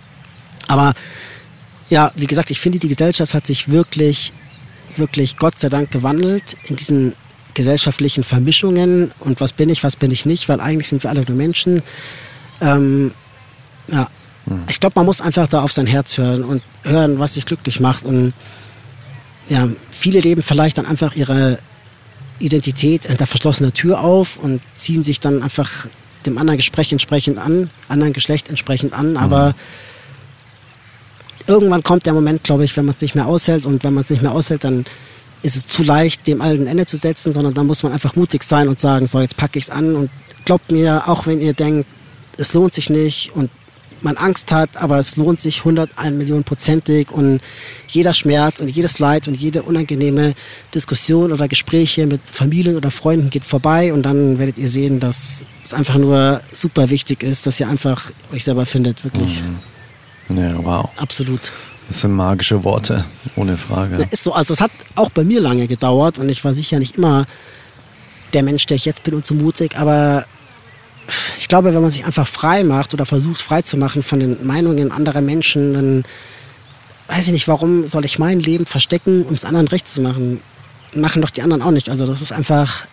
[0.67, 0.93] Aber
[1.89, 4.33] ja, wie gesagt, ich finde, die Gesellschaft hat sich wirklich,
[4.97, 7.13] wirklich Gott sei Dank gewandelt in diesen
[7.53, 11.23] gesellschaftlichen Vermischungen und was bin ich, was bin ich nicht, weil eigentlich sind wir alle
[11.27, 11.83] nur Menschen.
[12.61, 13.11] Ähm,
[13.87, 14.07] ja,
[14.69, 17.79] ich glaube, man muss einfach da auf sein Herz hören und hören, was sich glücklich
[17.79, 18.33] macht und
[19.49, 21.59] ja, viele leben vielleicht dann einfach ihre
[22.41, 25.87] Identität hinter verschlossener Tür auf und ziehen sich dann einfach
[26.25, 29.55] dem anderen Gespräch entsprechend an, anderen Geschlecht entsprechend an, aber
[31.47, 33.65] irgendwann kommt der Moment, glaube ich, wenn man es nicht mehr aushält.
[33.65, 34.85] Und wenn man es nicht mehr aushält, dann
[35.41, 38.15] ist es zu leicht, dem allen ein Ende zu setzen, sondern dann muss man einfach
[38.15, 39.95] mutig sein und sagen, so jetzt packe ich es an.
[39.95, 40.09] Und
[40.45, 41.87] glaubt mir, auch wenn ihr denkt,
[42.37, 43.51] es lohnt sich nicht und
[44.03, 47.41] man Angst hat, aber es lohnt sich 101 Millionen prozentig und
[47.87, 50.33] jeder Schmerz und jedes Leid und jede unangenehme
[50.73, 55.45] Diskussion oder Gespräche mit Familien oder Freunden geht vorbei und dann werdet ihr sehen, dass
[55.63, 59.41] es einfach nur super wichtig ist, dass ihr einfach euch selber findet, wirklich.
[60.33, 60.89] Ja, wow.
[60.97, 61.51] Absolut.
[61.87, 63.03] Das sind magische Worte,
[63.35, 63.97] ohne Frage.
[63.99, 66.79] Ja, Ist so, also es hat auch bei mir lange gedauert und ich war sicher
[66.79, 67.25] nicht immer
[68.33, 70.25] der Mensch, der ich jetzt bin und so mutig, aber
[71.37, 74.45] ich glaube, wenn man sich einfach frei macht oder versucht frei zu machen von den
[74.45, 76.03] Meinungen anderer Menschen, dann
[77.07, 80.39] weiß ich nicht, warum soll ich mein Leben verstecken, um es anderen recht zu machen?
[80.93, 81.89] Machen doch die anderen auch nicht.
[81.89, 82.85] Also das ist einfach,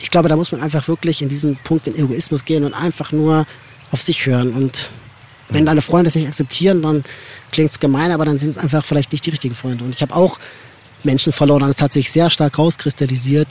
[0.00, 3.12] ich glaube, da muss man einfach wirklich in diesen Punkt in Egoismus gehen und einfach
[3.12, 3.46] nur
[3.92, 4.52] auf sich hören.
[4.52, 4.88] Und
[5.48, 7.04] wenn deine Freunde es nicht akzeptieren, dann
[7.52, 9.84] klingt es gemein, aber dann sind es einfach vielleicht nicht die richtigen Freunde.
[9.84, 10.38] Und ich habe auch
[11.02, 13.48] Menschen verloren und es hat sich sehr stark rauskristallisiert,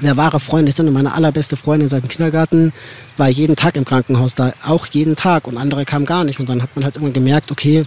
[0.00, 0.88] wer wahre Freunde sind.
[0.88, 2.72] Und meine allerbeste Freundin seit dem Kindergarten
[3.16, 5.46] war jeden Tag im Krankenhaus da, auch jeden Tag.
[5.46, 6.40] Und andere kamen gar nicht.
[6.40, 7.86] Und dann hat man halt immer gemerkt, okay,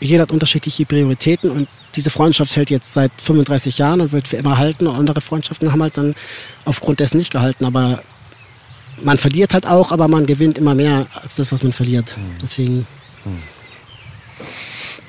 [0.00, 4.36] jeder hat unterschiedliche Prioritäten und diese Freundschaft hält jetzt seit 35 Jahren und wird für
[4.36, 4.86] immer halten.
[4.86, 6.14] Und andere Freundschaften haben halt dann
[6.64, 7.64] aufgrund dessen nicht gehalten.
[7.64, 8.00] Aber
[9.02, 12.16] man verliert halt auch, aber man gewinnt immer mehr als das, was man verliert.
[12.42, 12.86] Deswegen,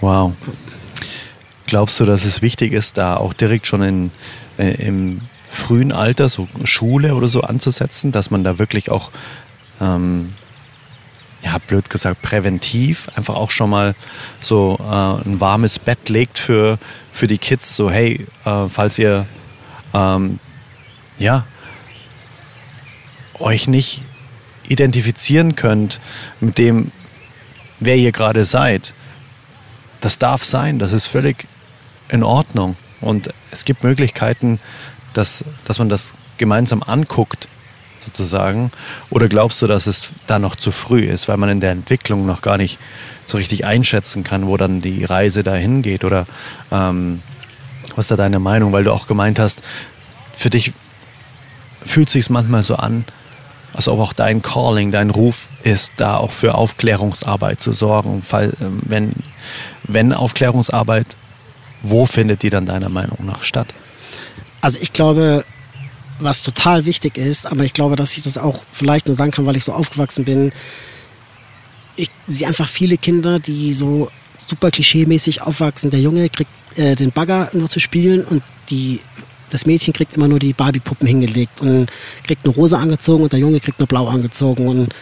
[0.01, 0.33] Wow.
[1.67, 4.11] Glaubst du, dass es wichtig ist, da auch direkt schon in,
[4.57, 5.21] äh, im
[5.55, 9.11] frühen Alter, so Schule oder so anzusetzen, dass man da wirklich auch,
[9.81, 10.33] ähm,
[11.43, 13.95] ja, blöd gesagt, präventiv einfach auch schon mal
[14.39, 16.79] so äh, ein warmes Bett legt für,
[17.11, 19.25] für die Kids, so hey, äh, falls ihr,
[19.93, 20.39] ähm,
[21.17, 21.45] ja,
[23.39, 24.03] euch nicht
[24.67, 25.99] identifizieren könnt
[26.39, 26.91] mit dem,
[27.79, 28.93] wer ihr gerade seid,
[30.01, 31.47] das darf sein, das ist völlig
[32.09, 32.75] in Ordnung.
[33.01, 34.59] Und es gibt Möglichkeiten,
[35.17, 37.47] dass, dass man das gemeinsam anguckt,
[37.99, 38.71] sozusagen.
[39.09, 42.25] Oder glaubst du, dass es da noch zu früh ist, weil man in der Entwicklung
[42.25, 42.79] noch gar nicht
[43.25, 46.03] so richtig einschätzen kann, wo dann die Reise dahin geht?
[46.03, 46.27] Oder
[46.71, 47.21] ähm,
[47.95, 48.71] was ist da deine Meinung?
[48.71, 49.61] Weil du auch gemeint hast,
[50.35, 50.73] für dich
[51.83, 53.05] fühlt sich manchmal so an,
[53.73, 58.21] als ob auch dein Calling, dein Ruf ist, da auch für Aufklärungsarbeit zu sorgen.
[58.21, 59.13] Fall, ähm, wenn,
[59.83, 61.07] wenn Aufklärungsarbeit,
[61.81, 63.73] wo findet die dann deiner Meinung nach statt?
[64.65, 65.45] Also ich glaube,
[66.19, 69.45] was total wichtig ist, aber ich glaube, dass ich das auch vielleicht nur sagen kann,
[69.45, 70.51] weil ich so aufgewachsen bin.
[71.95, 75.91] Ich sehe einfach viele Kinder, die so super klischeemäßig aufwachsen.
[75.91, 78.41] Der Junge kriegt äh, den Bagger nur zu spielen und
[78.71, 79.01] die,
[79.51, 81.91] das Mädchen kriegt immer nur die Barbie-Puppen hingelegt und
[82.23, 84.67] kriegt eine rosa angezogen und der Junge kriegt nur blau angezogen.
[84.67, 84.95] Und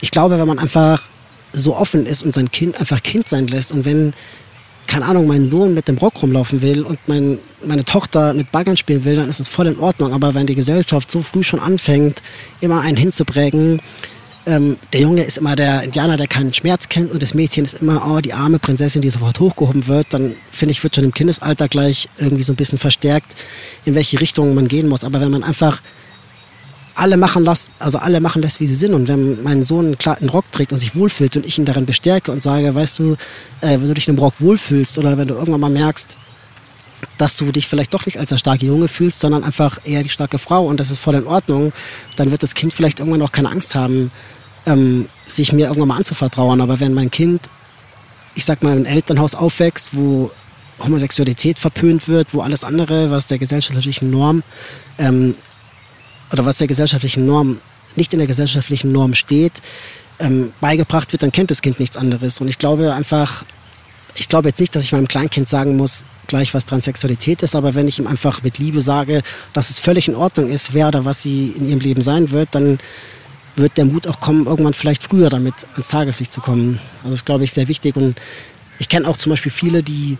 [0.00, 1.04] ich glaube, wenn man einfach
[1.52, 4.12] so offen ist und sein Kind einfach Kind sein lässt und wenn
[4.88, 8.76] keine Ahnung, mein Sohn mit dem Rock rumlaufen will und mein, meine Tochter mit Baggern
[8.76, 10.12] spielen will, dann ist das voll in Ordnung.
[10.12, 12.22] Aber wenn die Gesellschaft so früh schon anfängt,
[12.60, 13.80] immer einen hinzuprägen,
[14.46, 17.82] ähm, der Junge ist immer der Indianer, der keinen Schmerz kennt und das Mädchen ist
[17.82, 21.12] immer oh, die arme Prinzessin, die sofort hochgehoben wird, dann finde ich, wird schon im
[21.12, 23.36] Kindesalter gleich irgendwie so ein bisschen verstärkt,
[23.84, 25.04] in welche Richtung man gehen muss.
[25.04, 25.82] Aber wenn man einfach
[26.98, 28.92] alle machen lässt, also alle machen lässt, wie sie sind.
[28.92, 31.86] Und wenn mein Sohn einen, einen Rock trägt und sich wohlfühlt und ich ihn darin
[31.86, 33.16] bestärke und sage, weißt du,
[33.60, 36.16] äh, wenn du dich in einem Rock wohlfühlst oder wenn du irgendwann mal merkst,
[37.16, 40.08] dass du dich vielleicht doch nicht als der starke Junge fühlst, sondern einfach eher die
[40.08, 41.72] starke Frau und das ist voll in Ordnung,
[42.16, 44.10] dann wird das Kind vielleicht irgendwann auch keine Angst haben,
[44.66, 46.60] ähm, sich mir irgendwann mal anzuvertrauen.
[46.60, 47.48] Aber wenn mein Kind,
[48.34, 50.32] ich sag mal, einem Elternhaus aufwächst, wo
[50.80, 54.42] Homosexualität verpönt wird, wo alles andere, was der gesellschaftlichen Norm
[54.98, 55.34] ähm,
[56.32, 57.60] oder was der gesellschaftlichen Norm
[57.96, 59.60] nicht in der gesellschaftlichen Norm steht,
[60.18, 62.40] ähm, beigebracht wird, dann kennt das Kind nichts anderes.
[62.40, 63.44] Und ich glaube einfach,
[64.14, 67.74] ich glaube jetzt nicht, dass ich meinem Kleinkind sagen muss, gleich was Transsexualität ist, aber
[67.74, 69.22] wenn ich ihm einfach mit Liebe sage,
[69.52, 72.54] dass es völlig in Ordnung ist, wer oder was sie in ihrem Leben sein wird,
[72.54, 72.78] dann
[73.56, 76.78] wird der Mut auch kommen, irgendwann vielleicht früher damit ans Tageslicht zu kommen.
[77.02, 77.96] Also das glaube ich sehr wichtig.
[77.96, 78.16] Und
[78.78, 80.18] ich kenne auch zum Beispiel viele, die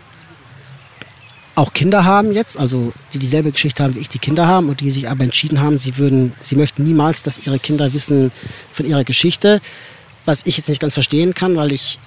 [1.59, 4.79] auch Kinder haben jetzt, also die dieselbe Geschichte haben wie ich, die Kinder haben und
[4.79, 8.31] die sich aber entschieden haben, sie würden, sie möchten niemals, dass ihre Kinder wissen
[8.71, 9.61] von ihrer Geschichte,
[10.25, 11.99] was ich jetzt nicht ganz verstehen kann, weil ich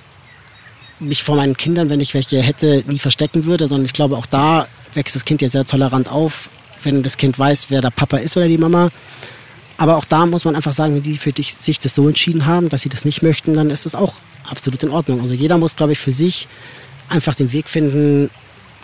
[1.00, 4.26] mich vor meinen Kindern, wenn ich welche hätte, nie verstecken würde, sondern ich glaube, auch
[4.26, 6.48] da wächst das Kind ja sehr tolerant auf,
[6.82, 8.90] wenn das Kind weiß, wer der Papa ist oder die Mama.
[9.76, 12.46] Aber auch da muss man einfach sagen, wenn die für dich, sich das so entschieden
[12.46, 14.14] haben, dass sie das nicht möchten, dann ist das auch
[14.48, 15.20] absolut in Ordnung.
[15.20, 16.48] Also jeder muss, glaube ich, für sich
[17.08, 18.30] einfach den Weg finden,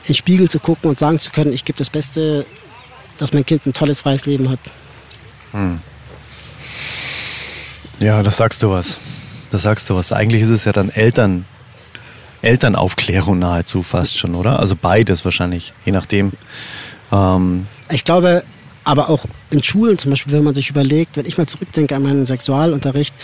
[0.03, 2.47] in den Spiegel zu gucken und sagen zu können, ich gebe das Beste,
[3.19, 4.61] dass mein Kind ein tolles, freies Leben hat.
[5.53, 5.81] Hm.
[8.01, 8.99] Ja, das sagst du was.
[9.51, 10.13] Das sagst du was.
[10.13, 11.47] Eigentlich ist es ja dann Eltern,
[12.43, 14.59] Elternaufklärung nahezu fast schon, oder?
[14.59, 16.33] Also beides wahrscheinlich, je nachdem.
[17.11, 18.45] Ähm ich glaube,
[18.85, 22.03] aber auch in Schulen zum Beispiel, wenn man sich überlegt, wenn ich mal zurückdenke an
[22.03, 23.15] meinen Sexualunterricht,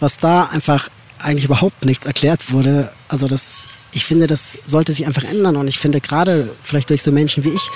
[0.00, 2.92] was da einfach eigentlich überhaupt nichts erklärt wurde.
[3.08, 5.56] Also das ich finde, das sollte sich einfach ändern.
[5.56, 7.70] Und ich finde gerade vielleicht durch so Menschen wie ich,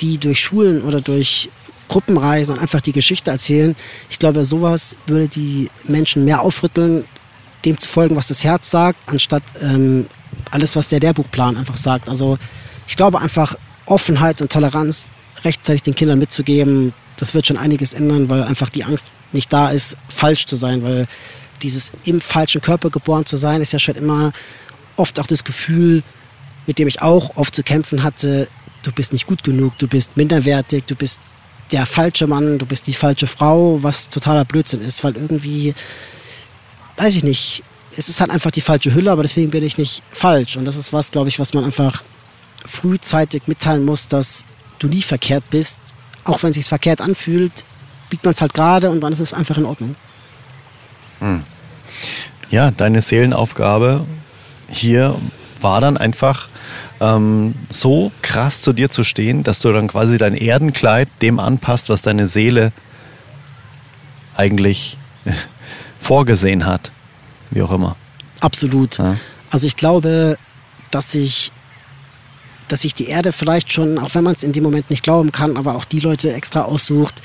[0.00, 1.50] die durch Schulen oder durch
[1.88, 3.76] Gruppen reisen und einfach die Geschichte erzählen,
[4.08, 7.04] ich glaube, sowas würde die Menschen mehr aufrütteln,
[7.66, 10.06] dem zu folgen, was das Herz sagt, anstatt ähm,
[10.50, 12.08] alles, was der Lehrbuchplan einfach sagt.
[12.08, 12.38] Also
[12.86, 13.54] ich glaube einfach
[13.84, 15.08] Offenheit und Toleranz
[15.44, 19.68] rechtzeitig den Kindern mitzugeben, das wird schon einiges ändern, weil einfach die Angst nicht da
[19.68, 21.06] ist, falsch zu sein, weil
[21.60, 24.32] dieses im falschen Körper geboren zu sein, ist ja schon immer
[24.98, 26.02] oft auch das Gefühl,
[26.66, 28.48] mit dem ich auch oft zu kämpfen hatte,
[28.82, 31.20] du bist nicht gut genug, du bist minderwertig, du bist
[31.72, 35.74] der falsche Mann, du bist die falsche Frau, was totaler Blödsinn ist, weil irgendwie,
[36.96, 37.62] weiß ich nicht,
[37.96, 40.56] es ist halt einfach die falsche Hülle, aber deswegen bin ich nicht falsch.
[40.56, 42.04] Und das ist was, glaube ich, was man einfach
[42.64, 44.46] frühzeitig mitteilen muss, dass
[44.78, 45.78] du nie verkehrt bist.
[46.24, 47.64] Auch wenn es sich verkehrt anfühlt,
[48.08, 49.96] biegt man es halt gerade und dann ist es einfach in Ordnung.
[51.18, 51.42] Hm.
[52.50, 54.06] Ja, deine Seelenaufgabe
[54.68, 55.16] hier
[55.60, 56.48] war dann einfach
[57.00, 61.88] ähm, so krass zu dir zu stehen, dass du dann quasi dein Erdenkleid dem anpasst,
[61.88, 62.72] was deine Seele
[64.36, 64.98] eigentlich
[66.00, 66.92] vorgesehen hat.
[67.50, 67.96] Wie auch immer.
[68.40, 68.98] Absolut.
[68.98, 69.16] Ja.
[69.50, 70.36] Also ich glaube,
[70.90, 71.52] dass ich
[72.68, 75.32] dass sich die Erde vielleicht schon, auch wenn man es in dem Moment nicht glauben
[75.32, 77.22] kann, aber auch die Leute extra aussucht,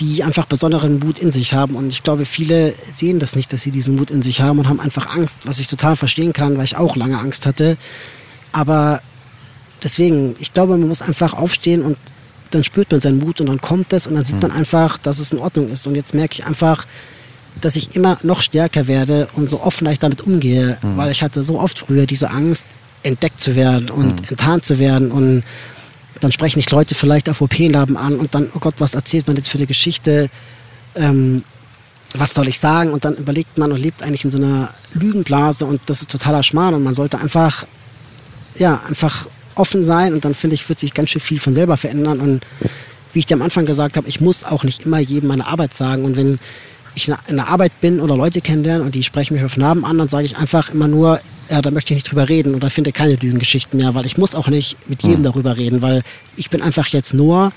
[0.00, 1.74] die einfach besonderen Mut in sich haben.
[1.74, 4.68] Und ich glaube, viele sehen das nicht, dass sie diesen Mut in sich haben und
[4.68, 7.76] haben einfach Angst, was ich total verstehen kann, weil ich auch lange Angst hatte.
[8.52, 9.02] Aber
[9.82, 11.96] deswegen, ich glaube, man muss einfach aufstehen und
[12.50, 14.42] dann spürt man seinen Mut und dann kommt es und dann sieht mhm.
[14.42, 15.86] man einfach, dass es in Ordnung ist.
[15.86, 16.86] Und jetzt merke ich einfach,
[17.60, 20.96] dass ich immer noch stärker werde und so offen ich damit umgehe, mhm.
[20.96, 22.66] weil ich hatte so oft früher diese Angst,
[23.02, 24.28] entdeckt zu werden und mhm.
[24.28, 25.44] enttarnt zu werden und
[26.20, 29.36] dann sprechen nicht Leute vielleicht auf OP-Laben an und dann, oh Gott, was erzählt man
[29.36, 30.30] jetzt für eine Geschichte?
[30.94, 31.44] Ähm,
[32.14, 32.92] was soll ich sagen?
[32.92, 36.42] Und dann überlegt man und lebt eigentlich in so einer Lügenblase und das ist totaler
[36.42, 37.66] Schmarrn und man sollte einfach,
[38.56, 41.76] ja, einfach offen sein und dann finde ich, wird sich ganz schön viel von selber
[41.76, 42.46] verändern und
[43.12, 45.74] wie ich dir am Anfang gesagt habe, ich muss auch nicht immer jedem meine Arbeit
[45.74, 46.38] sagen und wenn
[46.94, 49.98] ich in der Arbeit bin oder Leute kennenlerne und die sprechen mich auf Namen an,
[49.98, 52.92] dann sage ich einfach immer nur, ja, da möchte ich nicht drüber reden oder finde
[52.92, 55.24] keine Lügengeschichten mehr, weil ich muss auch nicht mit jedem mhm.
[55.24, 56.02] darüber reden, weil
[56.36, 57.52] ich bin einfach jetzt Noah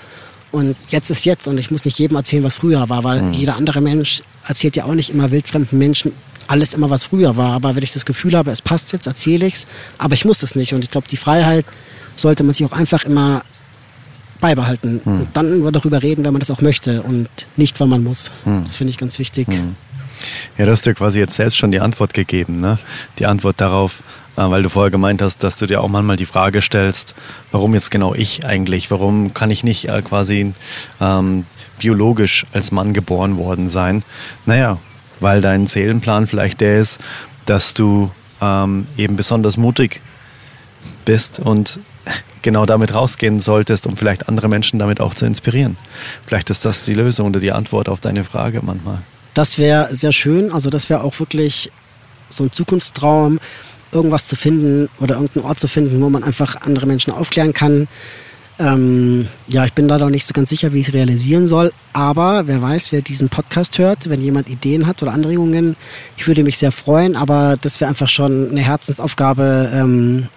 [0.50, 3.32] Und jetzt ist jetzt und ich muss nicht jedem erzählen, was früher war, weil Mhm.
[3.32, 6.12] jeder andere Mensch erzählt ja auch nicht immer wildfremden Menschen
[6.46, 7.52] alles immer, was früher war.
[7.52, 9.66] Aber wenn ich das Gefühl habe, es passt jetzt, erzähle ich's.
[9.98, 10.74] Aber ich muss es nicht.
[10.74, 11.64] Und ich glaube, die Freiheit
[12.16, 13.42] sollte man sich auch einfach immer
[14.40, 15.00] beibehalten.
[15.04, 15.20] Mhm.
[15.20, 18.30] Und dann nur darüber reden, wenn man das auch möchte und nicht, weil man muss.
[18.44, 18.64] Mhm.
[18.64, 19.46] Das finde ich ganz wichtig.
[20.58, 22.78] Ja, du hast dir quasi jetzt selbst schon die Antwort gegeben, ne?
[23.18, 24.02] Die Antwort darauf,
[24.36, 27.14] äh, weil du vorher gemeint hast, dass du dir auch manchmal die Frage stellst,
[27.50, 28.90] warum jetzt genau ich eigentlich?
[28.90, 30.54] Warum kann ich nicht äh, quasi
[31.00, 31.44] ähm,
[31.78, 34.04] biologisch als Mann geboren worden sein?
[34.46, 34.78] Naja,
[35.20, 37.00] weil dein Seelenplan vielleicht der ist,
[37.46, 38.10] dass du
[38.40, 40.00] ähm, eben besonders mutig
[41.04, 41.80] bist und
[42.42, 45.76] genau damit rausgehen solltest, um vielleicht andere Menschen damit auch zu inspirieren.
[46.26, 49.02] Vielleicht ist das die Lösung oder die Antwort auf deine Frage manchmal.
[49.34, 50.52] Das wäre sehr schön.
[50.52, 51.70] Also das wäre auch wirklich
[52.28, 53.40] so ein Zukunftstraum,
[53.92, 57.88] irgendwas zu finden oder irgendeinen Ort zu finden, wo man einfach andere Menschen aufklären kann.
[58.58, 61.72] Ähm, ja, ich bin da noch nicht so ganz sicher, wie ich es realisieren soll.
[61.92, 65.76] Aber wer weiß, wer diesen Podcast hört, wenn jemand Ideen hat oder Anregungen,
[66.16, 67.16] ich würde mich sehr freuen.
[67.16, 70.28] Aber das wäre einfach schon eine Herzensaufgabe, ähm,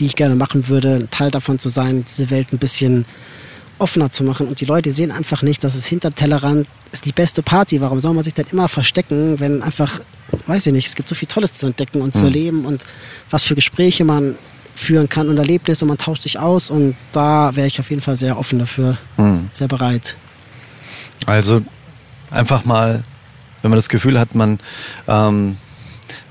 [0.00, 3.04] die ich gerne machen würde, ein Teil davon zu sein, diese Welt ein bisschen
[3.82, 4.48] offener zu machen.
[4.48, 7.80] Und die Leute sehen einfach nicht, dass es hinter Tellerrand ist die beste Party.
[7.80, 10.00] Warum soll man sich dann immer verstecken, wenn einfach,
[10.46, 12.84] weiß ich nicht, es gibt so viel Tolles zu entdecken und zu erleben und
[13.30, 14.36] was für Gespräche man
[14.74, 17.90] führen kann und erlebt ist und man tauscht sich aus und da wäre ich auf
[17.90, 18.96] jeden Fall sehr offen dafür,
[19.52, 20.16] sehr bereit.
[21.26, 21.60] Also
[22.30, 23.04] einfach mal,
[23.60, 24.58] wenn man das Gefühl hat, man,
[25.06, 25.56] ähm,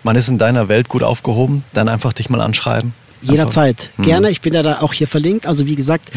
[0.04, 2.94] man ist in deiner Welt gut aufgehoben, dann einfach dich mal anschreiben.
[3.22, 3.90] Jederzeit.
[4.00, 4.30] Gerne.
[4.32, 5.46] Ich bin ja da auch hier verlinkt.
[5.46, 6.12] Also wie gesagt,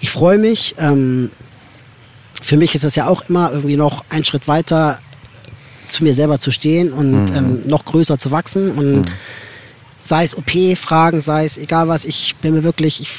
[0.00, 0.74] ich freue mich.
[0.78, 1.30] Ähm,
[2.42, 5.00] für mich ist das ja auch immer irgendwie noch ein Schritt weiter
[5.88, 8.72] zu mir selber zu stehen und ähm, noch größer zu wachsen.
[8.72, 9.10] Und
[9.98, 13.10] sei es OP-Fragen, sei es egal was, ich bin mir wirklich, ich,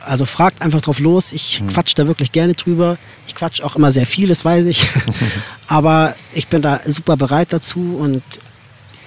[0.00, 1.32] also fragt einfach drauf los.
[1.32, 2.98] Ich quatsch da wirklich gerne drüber.
[3.26, 4.88] Ich quatsch auch immer sehr viel, das weiß ich.
[5.66, 8.22] Aber ich bin da super bereit dazu und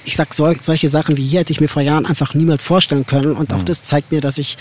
[0.05, 3.05] ich sag sol solche Sachen wie hier hätte ich mir vor Jahren einfach niemals vorstellen
[3.05, 3.33] können.
[3.33, 4.57] Und auch das zeigt mir, dass ich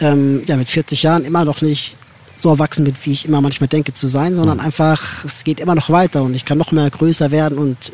[0.00, 1.96] ähm, ja mit 40 Jahren immer noch nicht
[2.34, 5.74] so erwachsen bin, wie ich immer manchmal denke zu sein, sondern einfach es geht immer
[5.74, 7.92] noch weiter und ich kann noch mehr größer werden und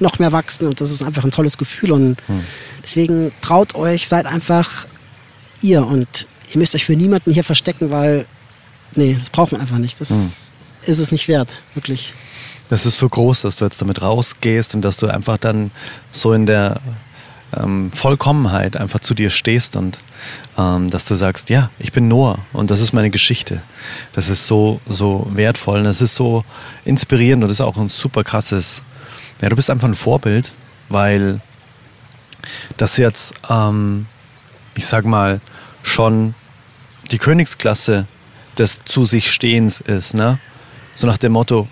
[0.00, 0.66] noch mehr wachsen.
[0.66, 1.92] Und das ist einfach ein tolles Gefühl.
[1.92, 2.18] Und
[2.82, 4.86] deswegen traut euch, seid einfach
[5.62, 5.86] ihr.
[5.86, 8.26] Und ihr müsst euch für niemanden hier verstecken, weil
[8.94, 10.00] nee, das braucht man einfach nicht.
[10.00, 10.10] Das
[10.82, 12.14] ist es nicht wert, wirklich.
[12.68, 15.70] Das ist so groß, dass du jetzt damit rausgehst und dass du einfach dann
[16.10, 16.80] so in der
[17.56, 19.98] ähm, Vollkommenheit einfach zu dir stehst und
[20.58, 23.62] ähm, dass du sagst, ja, ich bin Noah und das ist meine Geschichte.
[24.12, 26.44] Das ist so, so wertvoll und das ist so
[26.84, 28.82] inspirierend und das ist auch ein super krasses,
[29.40, 30.52] ja, du bist einfach ein Vorbild,
[30.88, 31.40] weil
[32.76, 34.06] das jetzt, ähm,
[34.74, 35.40] ich sag mal,
[35.82, 36.34] schon
[37.10, 38.06] die Königsklasse
[38.58, 40.38] des zu sich Stehens ist, ne?
[40.94, 41.68] So nach dem Motto,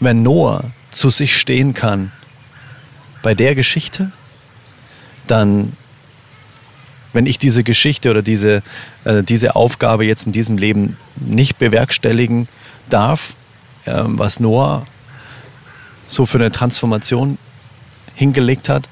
[0.00, 2.12] wenn Noah zu sich stehen kann
[3.22, 4.12] bei der Geschichte,
[5.26, 5.72] dann,
[7.12, 8.62] wenn ich diese Geschichte oder diese,
[9.04, 12.48] äh, diese Aufgabe jetzt in diesem Leben nicht bewerkstelligen
[12.90, 13.34] darf,
[13.86, 14.86] ähm, was Noah
[16.06, 17.38] so für eine Transformation
[18.14, 18.88] hingelegt hat,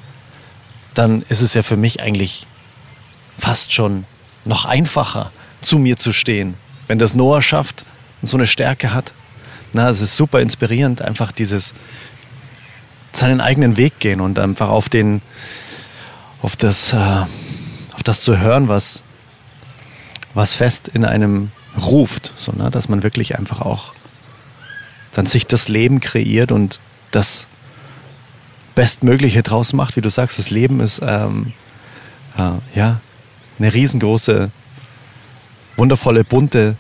[0.95, 2.47] dann ist es ja für mich eigentlich
[3.39, 4.05] fast schon
[4.45, 5.31] noch einfacher,
[5.61, 6.55] zu mir zu stehen.
[6.89, 7.85] Wenn das Noah schafft
[8.21, 9.13] und so eine Stärke hat,
[9.73, 11.75] na, es ist super inspirierend, einfach dieses
[13.12, 15.20] seinen eigenen Weg gehen und einfach auf den,
[16.41, 16.97] auf das, äh,
[17.93, 19.03] auf das zu hören, was,
[20.35, 23.93] was fest in einem ruft, so, ne, dass man wirklich einfach auch
[25.12, 27.47] dann sich das Leben kreiert und das
[28.75, 31.53] Bestmögliche draus macht, wie du sagst, das Leben ist ähm,
[32.39, 33.01] äh, ja
[33.59, 34.51] eine riesengroße,
[35.77, 36.77] wundervolle, bunte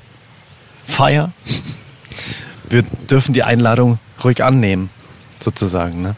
[0.86, 1.32] Feier.
[2.72, 4.88] Wir dürfen die Einladung ruhig annehmen,
[5.44, 6.00] sozusagen.
[6.00, 6.16] Ne?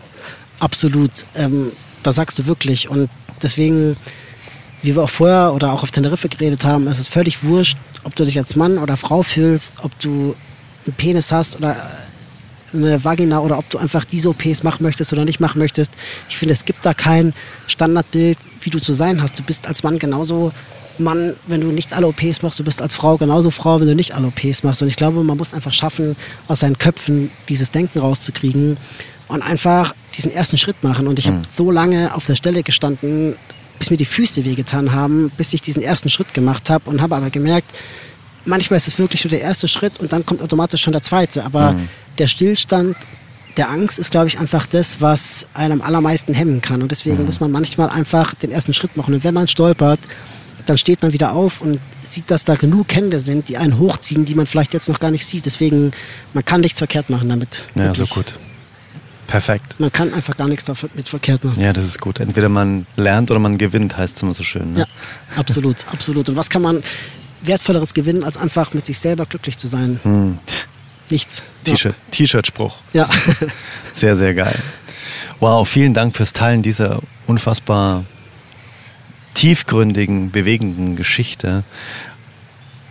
[0.60, 1.10] Absolut.
[1.34, 1.72] Ähm,
[2.04, 2.88] da sagst du wirklich.
[2.88, 3.10] Und
[3.42, 3.96] deswegen,
[4.80, 8.14] wie wir auch vorher oder auch auf Teneriffe geredet haben, ist es völlig wurscht, ob
[8.14, 10.36] du dich als Mann oder Frau fühlst, ob du
[10.86, 11.76] einen Penis hast oder
[12.72, 15.90] eine Vagina oder ob du einfach diese OPs machen möchtest oder nicht machen möchtest.
[16.28, 17.34] Ich finde, es gibt da kein
[17.66, 19.36] Standardbild, wie du zu sein hast.
[19.36, 20.52] Du bist als Mann genauso
[20.98, 23.94] Mann, wenn du nicht alle OPs machst, du bist als Frau genauso Frau, wenn du
[23.94, 24.82] nicht alle OPs machst.
[24.82, 26.16] Und ich glaube, man muss einfach schaffen,
[26.48, 28.76] aus seinen Köpfen dieses Denken rauszukriegen
[29.28, 31.06] und einfach diesen ersten Schritt machen.
[31.06, 33.36] Und ich habe so lange auf der Stelle gestanden,
[33.78, 37.16] bis mir die Füße wehgetan haben, bis ich diesen ersten Schritt gemacht habe und habe
[37.16, 37.76] aber gemerkt,
[38.44, 41.44] manchmal ist es wirklich nur der erste Schritt und dann kommt automatisch schon der zweite.
[41.44, 41.74] Aber
[42.18, 42.96] der Stillstand
[43.56, 46.82] der Angst ist, glaube ich, einfach das, was einen am allermeisten hemmen kann.
[46.82, 49.14] Und deswegen muss man manchmal einfach den ersten Schritt machen.
[49.14, 50.00] Und wenn man stolpert,
[50.66, 54.24] dann steht man wieder auf und sieht, dass da genug Hände sind, die einen hochziehen,
[54.24, 55.46] die man vielleicht jetzt noch gar nicht sieht.
[55.46, 55.92] Deswegen,
[56.32, 57.62] man kann nichts verkehrt machen damit.
[57.74, 58.08] Ja, Wirklich.
[58.08, 58.34] so gut.
[59.26, 59.76] Perfekt.
[59.78, 61.60] Man kann einfach gar nichts damit verkehrt machen.
[61.60, 62.20] Ja, das ist gut.
[62.20, 64.74] Entweder man lernt oder man gewinnt, heißt es immer so schön.
[64.74, 64.80] Ne?
[64.80, 64.86] Ja,
[65.36, 66.28] absolut, absolut.
[66.28, 66.82] Und was kann man
[67.42, 69.98] wertvolleres gewinnen, als einfach mit sich selber glücklich zu sein?
[70.02, 70.38] Hm.
[71.10, 71.42] Nichts.
[71.64, 72.78] T-Shirt, T-Shirt-Spruch.
[72.92, 73.08] Ja.
[73.92, 74.58] Sehr, sehr geil.
[75.38, 78.04] Wow, vielen Dank fürs Teilen dieser unfassbar
[79.34, 81.64] tiefgründigen, bewegenden Geschichte.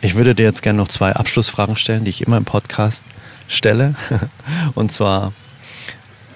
[0.01, 3.03] Ich würde dir jetzt gerne noch zwei Abschlussfragen stellen, die ich immer im Podcast
[3.47, 3.95] stelle.
[4.75, 5.33] Und zwar,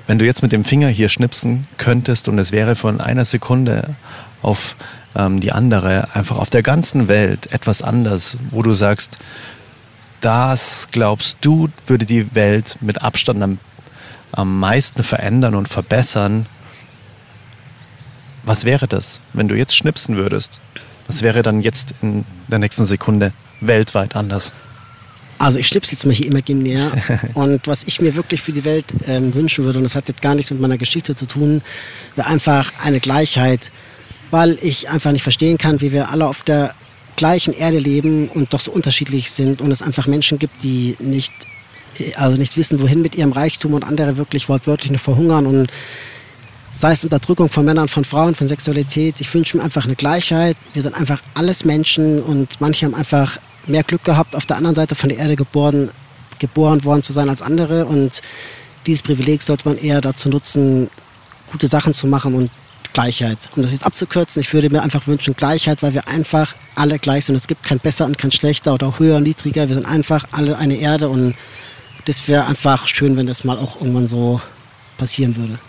[0.07, 3.95] wenn du jetzt mit dem Finger hier schnipsen könntest und es wäre von einer Sekunde
[4.41, 4.75] auf
[5.15, 9.19] ähm, die andere einfach auf der ganzen Welt etwas anders, wo du sagst,
[10.21, 13.59] das glaubst du, würde die Welt mit Abstand am,
[14.31, 16.47] am meisten verändern und verbessern.
[18.47, 20.61] Was wäre das, wenn du jetzt schnipsen würdest?
[21.05, 24.53] Was wäre dann jetzt in der nächsten Sekunde weltweit anders?
[25.37, 26.93] Also ich schnipse jetzt mal hier imaginär.
[27.33, 30.21] Und was ich mir wirklich für die Welt ähm, wünschen würde, und das hat jetzt
[30.21, 31.61] gar nichts mit meiner Geschichte zu tun,
[32.15, 33.69] wäre einfach eine Gleichheit,
[34.31, 36.73] weil ich einfach nicht verstehen kann, wie wir alle auf der
[37.17, 41.33] gleichen Erde leben und doch so unterschiedlich sind und es einfach Menschen gibt, die nicht,
[42.15, 45.69] also nicht wissen, wohin mit ihrem Reichtum und andere wirklich wortwörtlich nur verhungern und
[46.77, 49.19] sei es Unterdrückung von Männern, von Frauen, von Sexualität.
[49.19, 50.55] Ich wünsche mir einfach eine Gleichheit.
[50.73, 54.75] Wir sind einfach alles Menschen und manche haben einfach mehr Glück gehabt, auf der anderen
[54.75, 55.89] Seite von der Erde geboren,
[56.37, 58.21] geboren worden zu sein als andere und
[58.85, 60.89] dieses Privileg sollte man eher dazu nutzen,
[61.51, 62.51] gute Sachen zu machen und
[62.93, 63.49] Gleichheit.
[63.55, 67.25] Um das jetzt abzukürzen, ich würde mir einfach wünschen Gleichheit, weil wir einfach alle gleich
[67.25, 67.35] sind.
[67.35, 69.67] Es gibt kein besser und kein schlechter oder höher und niedriger.
[69.67, 71.35] Wir sind einfach alle eine Erde und
[72.05, 74.39] das wäre einfach schön, wenn das mal auch irgendwann so
[74.97, 75.59] passieren würde.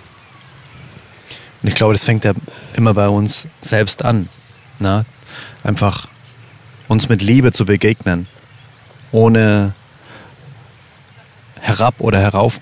[1.63, 2.33] Und ich glaube, das fängt ja
[2.75, 4.29] immer bei uns selbst an.
[4.79, 5.05] Na?
[5.65, 6.09] Einfach
[6.87, 8.27] uns mit Liebe zu begegnen,
[9.13, 9.75] ohne
[11.61, 12.61] herab oder heraufschauen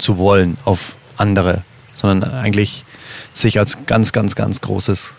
[0.00, 1.62] zu wollen auf andere,
[1.94, 2.84] sondern eigentlich
[3.32, 5.14] sich als ganz, ganz, ganz großes,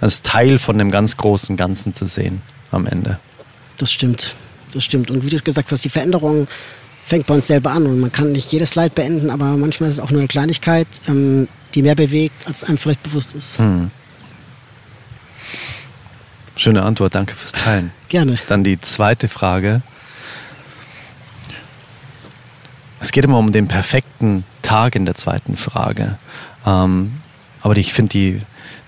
[0.00, 3.18] als Teil von dem ganz großen Ganzen zu sehen am Ende.
[3.78, 4.34] Das stimmt,
[4.72, 5.10] das stimmt.
[5.10, 6.48] Und wie du gesagt hast, die Veränderung
[7.04, 9.96] fängt bei uns selber an und man kann nicht jedes Leid beenden, aber manchmal ist
[9.96, 13.58] es auch nur eine Kleinigkeit, ähm, die mehr bewegt, als einem vielleicht bewusst ist.
[13.58, 13.90] Hm.
[16.56, 17.90] Schöne Antwort, danke fürs Teilen.
[18.08, 18.38] Gerne.
[18.48, 19.82] Dann die zweite Frage.
[23.00, 26.16] Es geht immer um den perfekten Tag in der zweiten Frage.
[26.64, 27.20] Ähm,
[27.60, 28.40] aber ich finde die,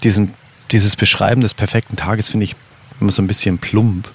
[0.02, 0.32] diesen,
[0.70, 2.56] dieses Beschreiben des perfekten Tages finde ich
[2.98, 4.08] immer so ein bisschen plump.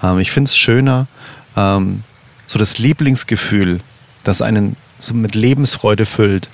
[0.00, 1.08] Ähm, ich finde es schöner,
[1.56, 2.04] ähm,
[2.48, 3.80] so das Lieblingsgefühl,
[4.24, 6.50] das einen so mit Lebensfreude füllt,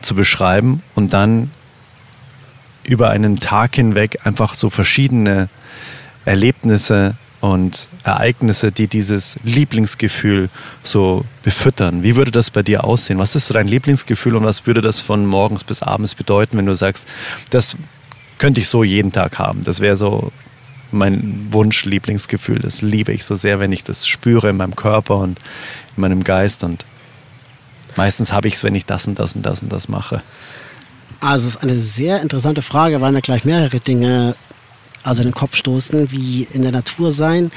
[0.00, 1.50] zu beschreiben und dann
[2.84, 5.48] über einen Tag hinweg einfach so verschiedene
[6.24, 10.50] Erlebnisse und Ereignisse, die dieses Lieblingsgefühl
[10.82, 12.02] so befüttern.
[12.02, 13.18] Wie würde das bei dir aussehen?
[13.18, 16.66] Was ist so dein Lieblingsgefühl und was würde das von morgens bis abends bedeuten, wenn
[16.66, 17.06] du sagst,
[17.50, 17.76] das
[18.38, 19.64] könnte ich so jeden Tag haben?
[19.64, 20.32] Das wäre so
[20.90, 22.60] mein Wunsch-Lieblingsgefühl.
[22.60, 25.38] Das liebe ich so sehr, wenn ich das spüre in meinem Körper und
[25.96, 26.64] in meinem Geist.
[26.64, 26.84] Und
[27.96, 30.22] meistens habe ich es, wenn ich das und das und das und das mache.
[31.20, 34.36] Also es ist eine sehr interessante Frage, weil mir gleich mehrere Dinge
[35.02, 37.50] also in den Kopf stoßen, wie in der Natur sein.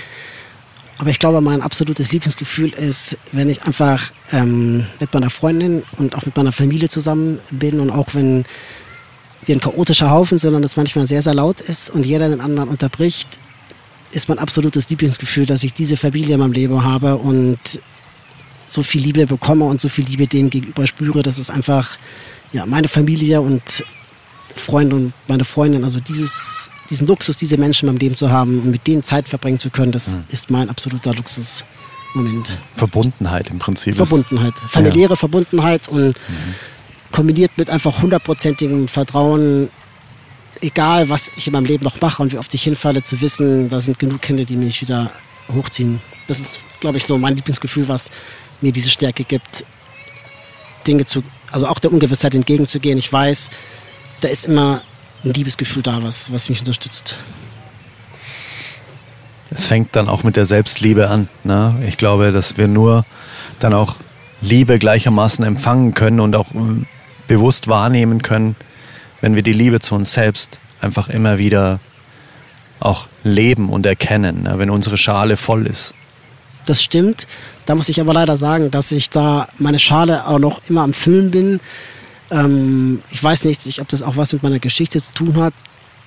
[0.97, 6.15] Aber ich glaube, mein absolutes Lieblingsgefühl ist, wenn ich einfach ähm, mit meiner Freundin und
[6.15, 8.45] auch mit meiner Familie zusammen bin und auch wenn
[9.45, 12.41] wir ein chaotischer Haufen sind und es manchmal sehr, sehr laut ist und jeder den
[12.41, 13.39] anderen unterbricht,
[14.11, 17.59] ist mein absolutes Lieblingsgefühl, dass ich diese Familie in meinem Leben habe und
[18.65, 21.23] so viel Liebe bekomme und so viel Liebe denen gegenüber spüre.
[21.23, 21.97] Das ist einfach
[22.53, 23.83] ja, meine Familie und
[24.53, 25.83] Freunde und meine Freundin.
[25.83, 29.27] Also dieses, diesen Luxus, diese Menschen in meinem Leben zu haben und mit denen Zeit
[29.27, 30.23] verbringen zu können, das Mhm.
[30.29, 32.59] ist mein absoluter Luxusmoment.
[32.75, 33.95] Verbundenheit im Prinzip.
[33.95, 36.15] Verbundenheit, familiäre Verbundenheit und
[37.11, 39.69] kombiniert mit einfach hundertprozentigem Vertrauen,
[40.61, 43.69] egal was ich in meinem Leben noch mache und wie oft ich hinfalle, zu wissen,
[43.69, 45.11] da sind genug Kinder, die mich wieder
[45.51, 46.01] hochziehen.
[46.27, 48.09] Das ist, glaube ich, so mein Lieblingsgefühl, was
[48.61, 49.65] mir diese Stärke gibt,
[50.87, 52.97] Dinge zu, also auch der Ungewissheit entgegenzugehen.
[52.97, 53.49] Ich weiß,
[54.21, 54.81] da ist immer
[55.23, 57.17] ein Liebesgefühl da, was, was mich unterstützt.
[59.49, 61.27] Es fängt dann auch mit der Selbstliebe an.
[61.43, 61.83] Ne?
[61.85, 63.05] Ich glaube, dass wir nur
[63.59, 63.97] dann auch
[64.39, 66.85] Liebe gleichermaßen empfangen können und auch ähm,
[67.31, 68.57] bewusst wahrnehmen können,
[69.21, 71.79] wenn wir die Liebe zu uns selbst einfach immer wieder
[72.81, 74.55] auch leben und erkennen, ne?
[74.57, 75.93] wenn unsere Schale voll ist.
[76.65, 77.27] Das stimmt.
[77.65, 80.91] Da muss ich aber leider sagen, dass ich da meine Schale auch noch immer am
[80.91, 81.61] Füllen bin.
[82.31, 85.53] Ähm, ich weiß nicht, ob das auch was mit meiner Geschichte zu tun hat.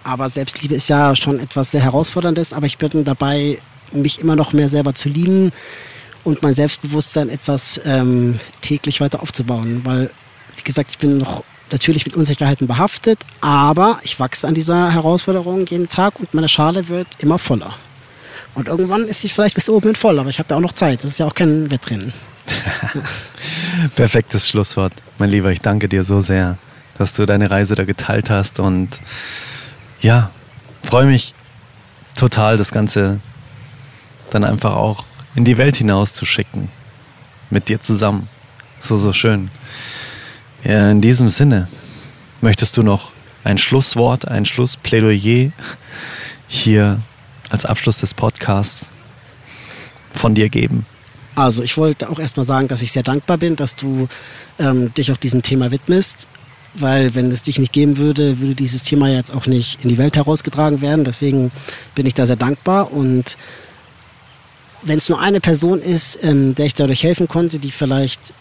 [0.03, 3.59] Aber Selbstliebe ist ja schon etwas sehr Herausforderndes, aber ich bin dabei,
[3.93, 5.53] mich immer noch mehr selber zu lieben
[6.23, 9.81] und mein Selbstbewusstsein etwas ähm, täglich weiter aufzubauen.
[9.85, 10.11] Weil,
[10.57, 15.67] wie gesagt, ich bin noch natürlich mit Unsicherheiten behaftet, aber ich wachse an dieser Herausforderung
[15.67, 17.75] jeden Tag und meine Schale wird immer voller.
[18.55, 20.73] Und irgendwann ist sie vielleicht bis oben hin voll, aber ich habe ja auch noch
[20.73, 21.03] Zeit.
[21.03, 22.13] Das ist ja auch kein Wettrennen.
[23.97, 25.51] Perfektes Schlusswort, mein Lieber.
[25.51, 26.59] Ich danke dir so sehr,
[26.99, 29.01] dass du deine Reise da geteilt hast und
[30.01, 30.31] ja,
[30.85, 31.35] freue mich
[32.15, 33.21] total, das Ganze
[34.31, 36.69] dann einfach auch in die Welt hinaus zu schicken.
[37.51, 38.29] Mit dir zusammen.
[38.79, 39.51] So, so schön.
[40.65, 41.69] Ja, in diesem Sinne,
[42.41, 43.13] möchtest du noch
[43.45, 45.53] ein Schlusswort, ein Schlussplädoyer
[46.49, 47.01] hier
[47.51, 48.89] als Abschluss des Podcasts
[50.15, 50.87] von dir geben?
[51.35, 54.09] Also ich wollte auch erstmal sagen, dass ich sehr dankbar bin, dass du
[54.59, 56.29] ähm, dich auch diesem Thema widmest,
[56.75, 59.99] weil wenn es dich nicht geben würde, würde dieses Thema jetzt auch nicht in die
[59.99, 61.05] Welt herausgetragen werden.
[61.05, 61.51] Deswegen
[61.95, 63.37] bin ich da sehr dankbar und
[64.83, 68.33] wenn es nur eine Person ist, ähm, der ich dadurch helfen konnte, die vielleicht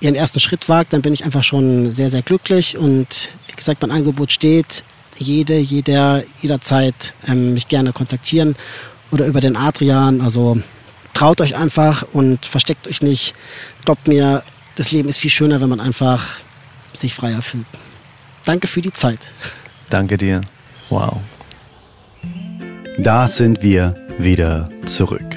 [0.00, 3.82] ihren ersten Schritt wagt, dann bin ich einfach schon sehr, sehr glücklich und wie gesagt,
[3.82, 4.84] mein Angebot steht.
[5.16, 8.56] Jede, jeder, jederzeit ähm, mich gerne kontaktieren
[9.10, 10.20] oder über den Adrian.
[10.20, 10.60] Also
[11.12, 13.34] traut euch einfach und versteckt euch nicht.
[13.84, 14.42] Glaubt mir,
[14.76, 16.26] das Leben ist viel schöner, wenn man einfach
[16.94, 17.66] sich freier fühlt.
[18.44, 19.28] Danke für die Zeit.
[19.90, 20.40] Danke dir.
[20.88, 21.18] Wow.
[22.98, 25.36] Da sind wir wieder zurück.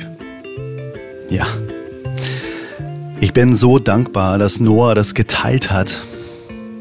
[1.29, 1.47] Ja.
[3.23, 6.03] Ich bin so dankbar, dass Noah das geteilt hat,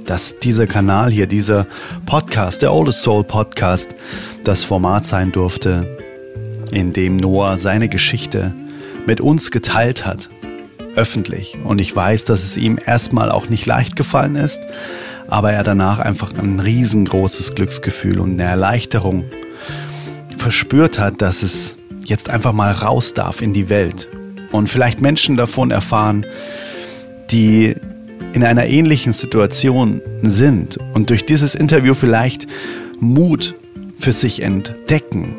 [0.07, 1.69] dass dieser Kanal hier, dieser
[2.05, 3.95] Podcast, der Oldest Soul Podcast,
[4.43, 5.97] das Format sein durfte,
[6.73, 8.53] in dem Noah seine Geschichte
[9.07, 10.31] mit uns geteilt hat,
[10.97, 11.59] öffentlich.
[11.63, 14.63] Und ich weiß, dass es ihm erstmal auch nicht leicht gefallen ist,
[15.29, 19.27] aber er danach einfach ein riesengroßes Glücksgefühl und eine Erleichterung
[20.39, 24.09] verspürt hat, dass es jetzt einfach mal raus darf in die Welt
[24.53, 26.27] und vielleicht Menschen davon erfahren,
[27.31, 27.75] die
[28.33, 32.47] in einer ähnlichen Situation sind und durch dieses Interview vielleicht
[33.01, 33.55] Mut
[33.99, 35.35] für sich entdecken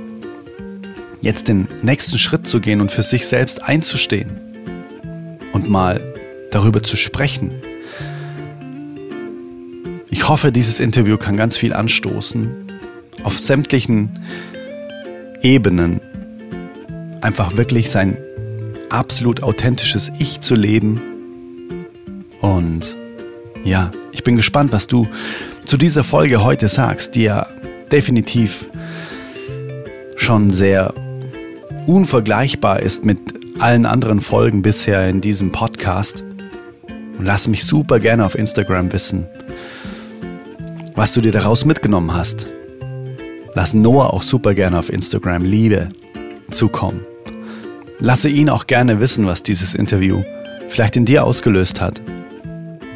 [1.23, 4.29] jetzt den nächsten Schritt zu gehen und für sich selbst einzustehen
[5.53, 6.13] und mal
[6.51, 7.51] darüber zu sprechen.
[10.09, 12.73] Ich hoffe, dieses Interview kann ganz viel anstoßen,
[13.23, 14.19] auf sämtlichen
[15.41, 16.01] Ebenen
[17.21, 18.17] einfach wirklich sein
[18.89, 21.01] absolut authentisches Ich zu leben.
[22.41, 22.97] Und
[23.63, 25.07] ja, ich bin gespannt, was du
[25.65, 27.47] zu dieser Folge heute sagst, die ja
[27.91, 28.67] definitiv
[30.15, 30.93] schon sehr
[31.87, 33.19] unvergleichbar ist mit
[33.59, 36.23] allen anderen Folgen bisher in diesem Podcast.
[37.17, 39.27] Und lass mich super gerne auf Instagram wissen,
[40.95, 42.47] was du dir daraus mitgenommen hast.
[43.53, 45.89] Lass Noah auch super gerne auf Instagram Liebe
[46.49, 47.12] zukommen.
[47.99, 50.23] Lasse ihn auch gerne wissen, was dieses Interview
[50.69, 52.01] vielleicht in dir ausgelöst hat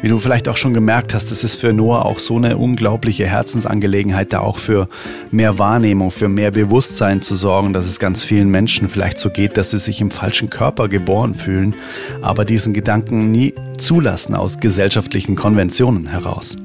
[0.00, 3.26] wie du vielleicht auch schon gemerkt hast, es ist für Noah auch so eine unglaubliche
[3.26, 4.88] Herzensangelegenheit, da auch für
[5.30, 9.56] mehr Wahrnehmung, für mehr Bewusstsein zu sorgen, dass es ganz vielen Menschen vielleicht so geht,
[9.56, 11.74] dass sie sich im falschen Körper geboren fühlen,
[12.22, 16.56] aber diesen Gedanken nie zulassen aus gesellschaftlichen Konventionen heraus.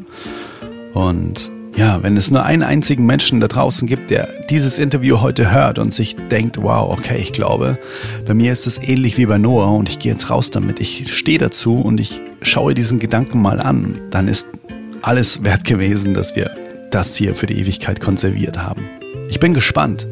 [0.93, 5.51] Und ja, wenn es nur einen einzigen Menschen da draußen gibt, der dieses Interview heute
[5.51, 7.79] hört und sich denkt, wow, okay, ich glaube,
[8.25, 10.79] bei mir ist es ähnlich wie bei Noah und ich gehe jetzt raus damit.
[10.79, 13.99] Ich stehe dazu und ich schaue diesen Gedanken mal an.
[14.11, 14.47] Dann ist
[15.01, 16.51] alles wert gewesen, dass wir
[16.91, 18.83] das hier für die Ewigkeit konserviert haben.
[19.29, 20.07] Ich bin gespannt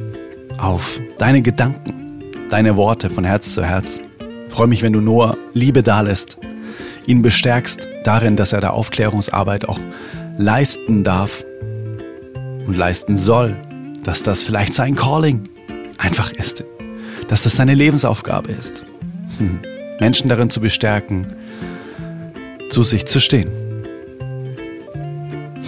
[0.57, 4.01] auf deine Gedanken, deine Worte von Herz zu Herz.
[4.47, 6.37] Ich freue mich, wenn du Noah Liebe dalässt,
[7.05, 9.79] ihn bestärkst darin, dass er da Aufklärungsarbeit auch
[10.37, 11.43] leisten darf
[12.65, 13.55] und leisten soll,
[14.03, 15.43] dass das vielleicht sein Calling
[15.97, 16.63] einfach ist,
[17.27, 18.83] dass das seine Lebensaufgabe ist,
[19.37, 19.59] hm.
[19.99, 21.27] Menschen darin zu bestärken,
[22.69, 23.51] zu sich zu stehen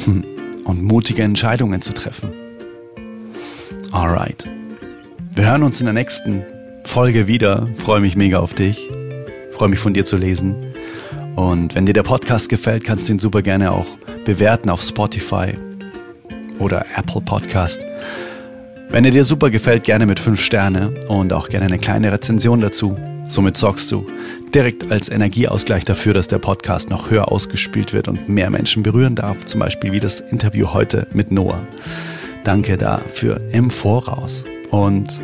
[0.06, 0.24] hm.
[0.64, 2.34] und mutige Entscheidungen zu treffen.
[3.92, 4.50] Alright.
[5.36, 6.44] Wir hören uns in der nächsten
[6.84, 7.68] Folge wieder.
[7.78, 8.90] Freue mich mega auf dich.
[9.52, 10.56] Freue mich von dir zu lesen.
[11.36, 13.88] Und wenn dir der Podcast gefällt, kannst du ihn super gerne auch
[14.26, 15.58] bewerten auf Spotify
[16.60, 17.84] oder Apple Podcast.
[18.90, 22.62] Wenn er dir super gefällt, gerne mit 5 Sterne und auch gerne eine kleine Rezension
[22.62, 22.98] dazu.
[23.28, 24.06] Somit sorgst du
[24.54, 29.16] direkt als Energieausgleich dafür, dass der Podcast noch höher ausgespielt wird und mehr Menschen berühren
[29.16, 29.46] darf.
[29.46, 31.66] Zum Beispiel wie das Interview heute mit Noah.
[32.44, 34.44] Danke dafür im Voraus.
[34.70, 35.20] Und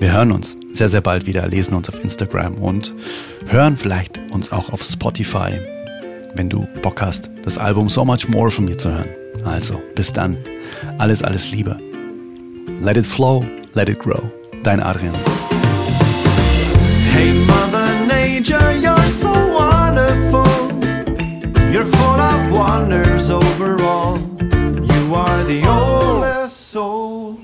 [0.00, 2.92] wir hören uns sehr, sehr bald wieder, lesen uns auf Instagram und
[3.46, 5.60] hören vielleicht uns auch auf Spotify,
[6.34, 9.08] wenn du Bock hast, das Album So Much More von mir zu hören.
[9.44, 10.36] Also, bis dann.
[10.98, 11.76] Alles, alles Liebe.
[12.82, 13.44] Let it flow,
[13.74, 14.22] let it grow.
[14.62, 15.14] Dein Adrian.
[17.12, 20.44] Hey Mother Nature, you're so wonderful.
[21.72, 24.18] You're full of wonders overall.
[24.40, 27.36] You are the oldest soul.